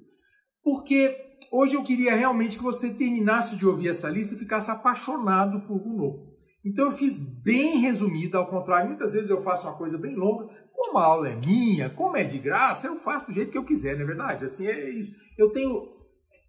Porque 0.63 1.15
hoje 1.53 1.75
eu 1.75 1.83
queria 1.83 2.15
realmente 2.15 2.57
que 2.57 2.63
você 2.63 2.95
terminasse 2.95 3.57
de 3.57 3.67
ouvir 3.67 3.89
essa 3.89 4.09
lista 4.09 4.35
e 4.35 4.39
ficasse 4.39 4.71
apaixonado 4.71 5.67
por 5.67 5.79
Gounod. 5.79 6.34
Então 6.65 6.87
eu 6.87 6.93
fiz 6.93 7.19
bem 7.43 7.79
resumida, 7.79 8.39
ao 8.39 8.47
contrário, 8.47 8.89
muitas 8.89 9.13
vezes 9.13 9.31
eu 9.31 9.43
faço 9.43 9.67
uma 9.67 9.77
coisa 9.77 9.99
bem 9.99 10.15
longa, 10.15 10.49
como 10.73 10.99
a 10.99 11.05
aula 11.05 11.29
é 11.29 11.37
minha, 11.37 11.91
como 11.91 12.17
é 12.17 12.25
de 12.25 12.39
graça, 12.39 12.87
eu 12.87 12.97
faço 12.97 13.27
do 13.27 13.33
jeito 13.33 13.53
que 13.53 13.59
eu 13.59 13.65
quiser, 13.65 13.95
não 13.95 14.03
é 14.03 14.07
verdade? 14.07 14.45
Assim, 14.45 14.67
é 14.67 14.91
isso. 14.91 15.15
Eu 15.37 15.51
tenho 15.51 15.93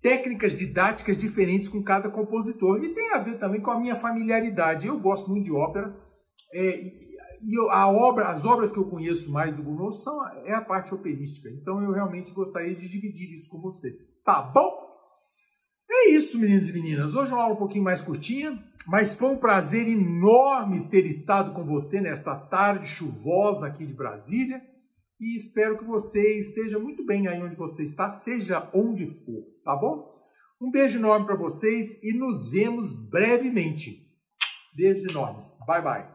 técnicas 0.02 0.56
didáticas 0.56 1.18
diferentes 1.18 1.68
com 1.68 1.84
cada 1.84 2.10
compositor 2.10 2.84
e 2.84 2.94
tem 2.94 3.14
a 3.14 3.20
ver 3.20 3.38
também 3.40 3.62
com 3.62 3.72
a 3.72 3.80
minha 3.80 3.96
familiaridade. 3.96 4.88
Eu 4.88 5.00
gosto 5.00 5.30
muito 5.30 5.46
de 5.46 5.52
ópera, 5.52 5.96
é, 6.54 7.06
e 7.46 7.60
eu, 7.60 7.70
a 7.70 7.88
obra, 7.88 8.30
as 8.30 8.46
obras 8.46 8.72
que 8.72 8.80
eu 8.80 8.90
conheço 8.90 9.32
mais 9.32 9.56
do 9.56 9.62
Gounod 9.62 9.96
são 9.96 10.26
é 10.46 10.54
a 10.54 10.62
parte 10.62 10.94
operística. 10.94 11.50
Então 11.50 11.82
eu 11.84 11.92
realmente 11.92 12.34
gostaria 12.34 12.76
de 12.76 12.90
dividir 12.90 13.34
isso 13.34 13.50
com 13.50 13.60
você. 13.60 13.92
Tá 14.24 14.42
bom? 14.42 14.85
É 15.98 16.10
isso, 16.10 16.38
meninos 16.38 16.68
e 16.68 16.74
meninas. 16.74 17.16
Hoje 17.16 17.32
é 17.32 17.34
uma 17.34 17.44
aula 17.44 17.56
um 17.56 17.58
pouquinho 17.58 17.84
mais 17.84 18.02
curtinha, 18.02 18.62
mas 18.86 19.16
foi 19.16 19.30
um 19.30 19.38
prazer 19.38 19.88
enorme 19.88 20.90
ter 20.90 21.06
estado 21.06 21.54
com 21.54 21.64
você 21.64 22.02
nesta 22.02 22.36
tarde 22.36 22.86
chuvosa 22.86 23.66
aqui 23.66 23.86
de 23.86 23.94
Brasília. 23.94 24.62
E 25.20 25.38
espero 25.38 25.78
que 25.78 25.86
você 25.86 26.38
esteja 26.38 26.78
muito 26.78 27.06
bem 27.06 27.28
aí 27.28 27.42
onde 27.42 27.56
você 27.56 27.84
está, 27.84 28.10
seja 28.10 28.70
onde 28.74 29.08
for, 29.08 29.46
tá 29.64 29.74
bom? 29.74 30.14
Um 30.62 30.70
beijo 30.70 31.00
enorme 31.00 31.26
para 31.26 31.36
vocês 31.36 32.02
e 32.04 32.14
nos 32.14 32.52
vemos 32.52 32.94
brevemente. 32.94 34.06
Beijos 34.76 35.06
enormes. 35.06 35.58
Bye 35.66 35.82
bye. 35.82 36.15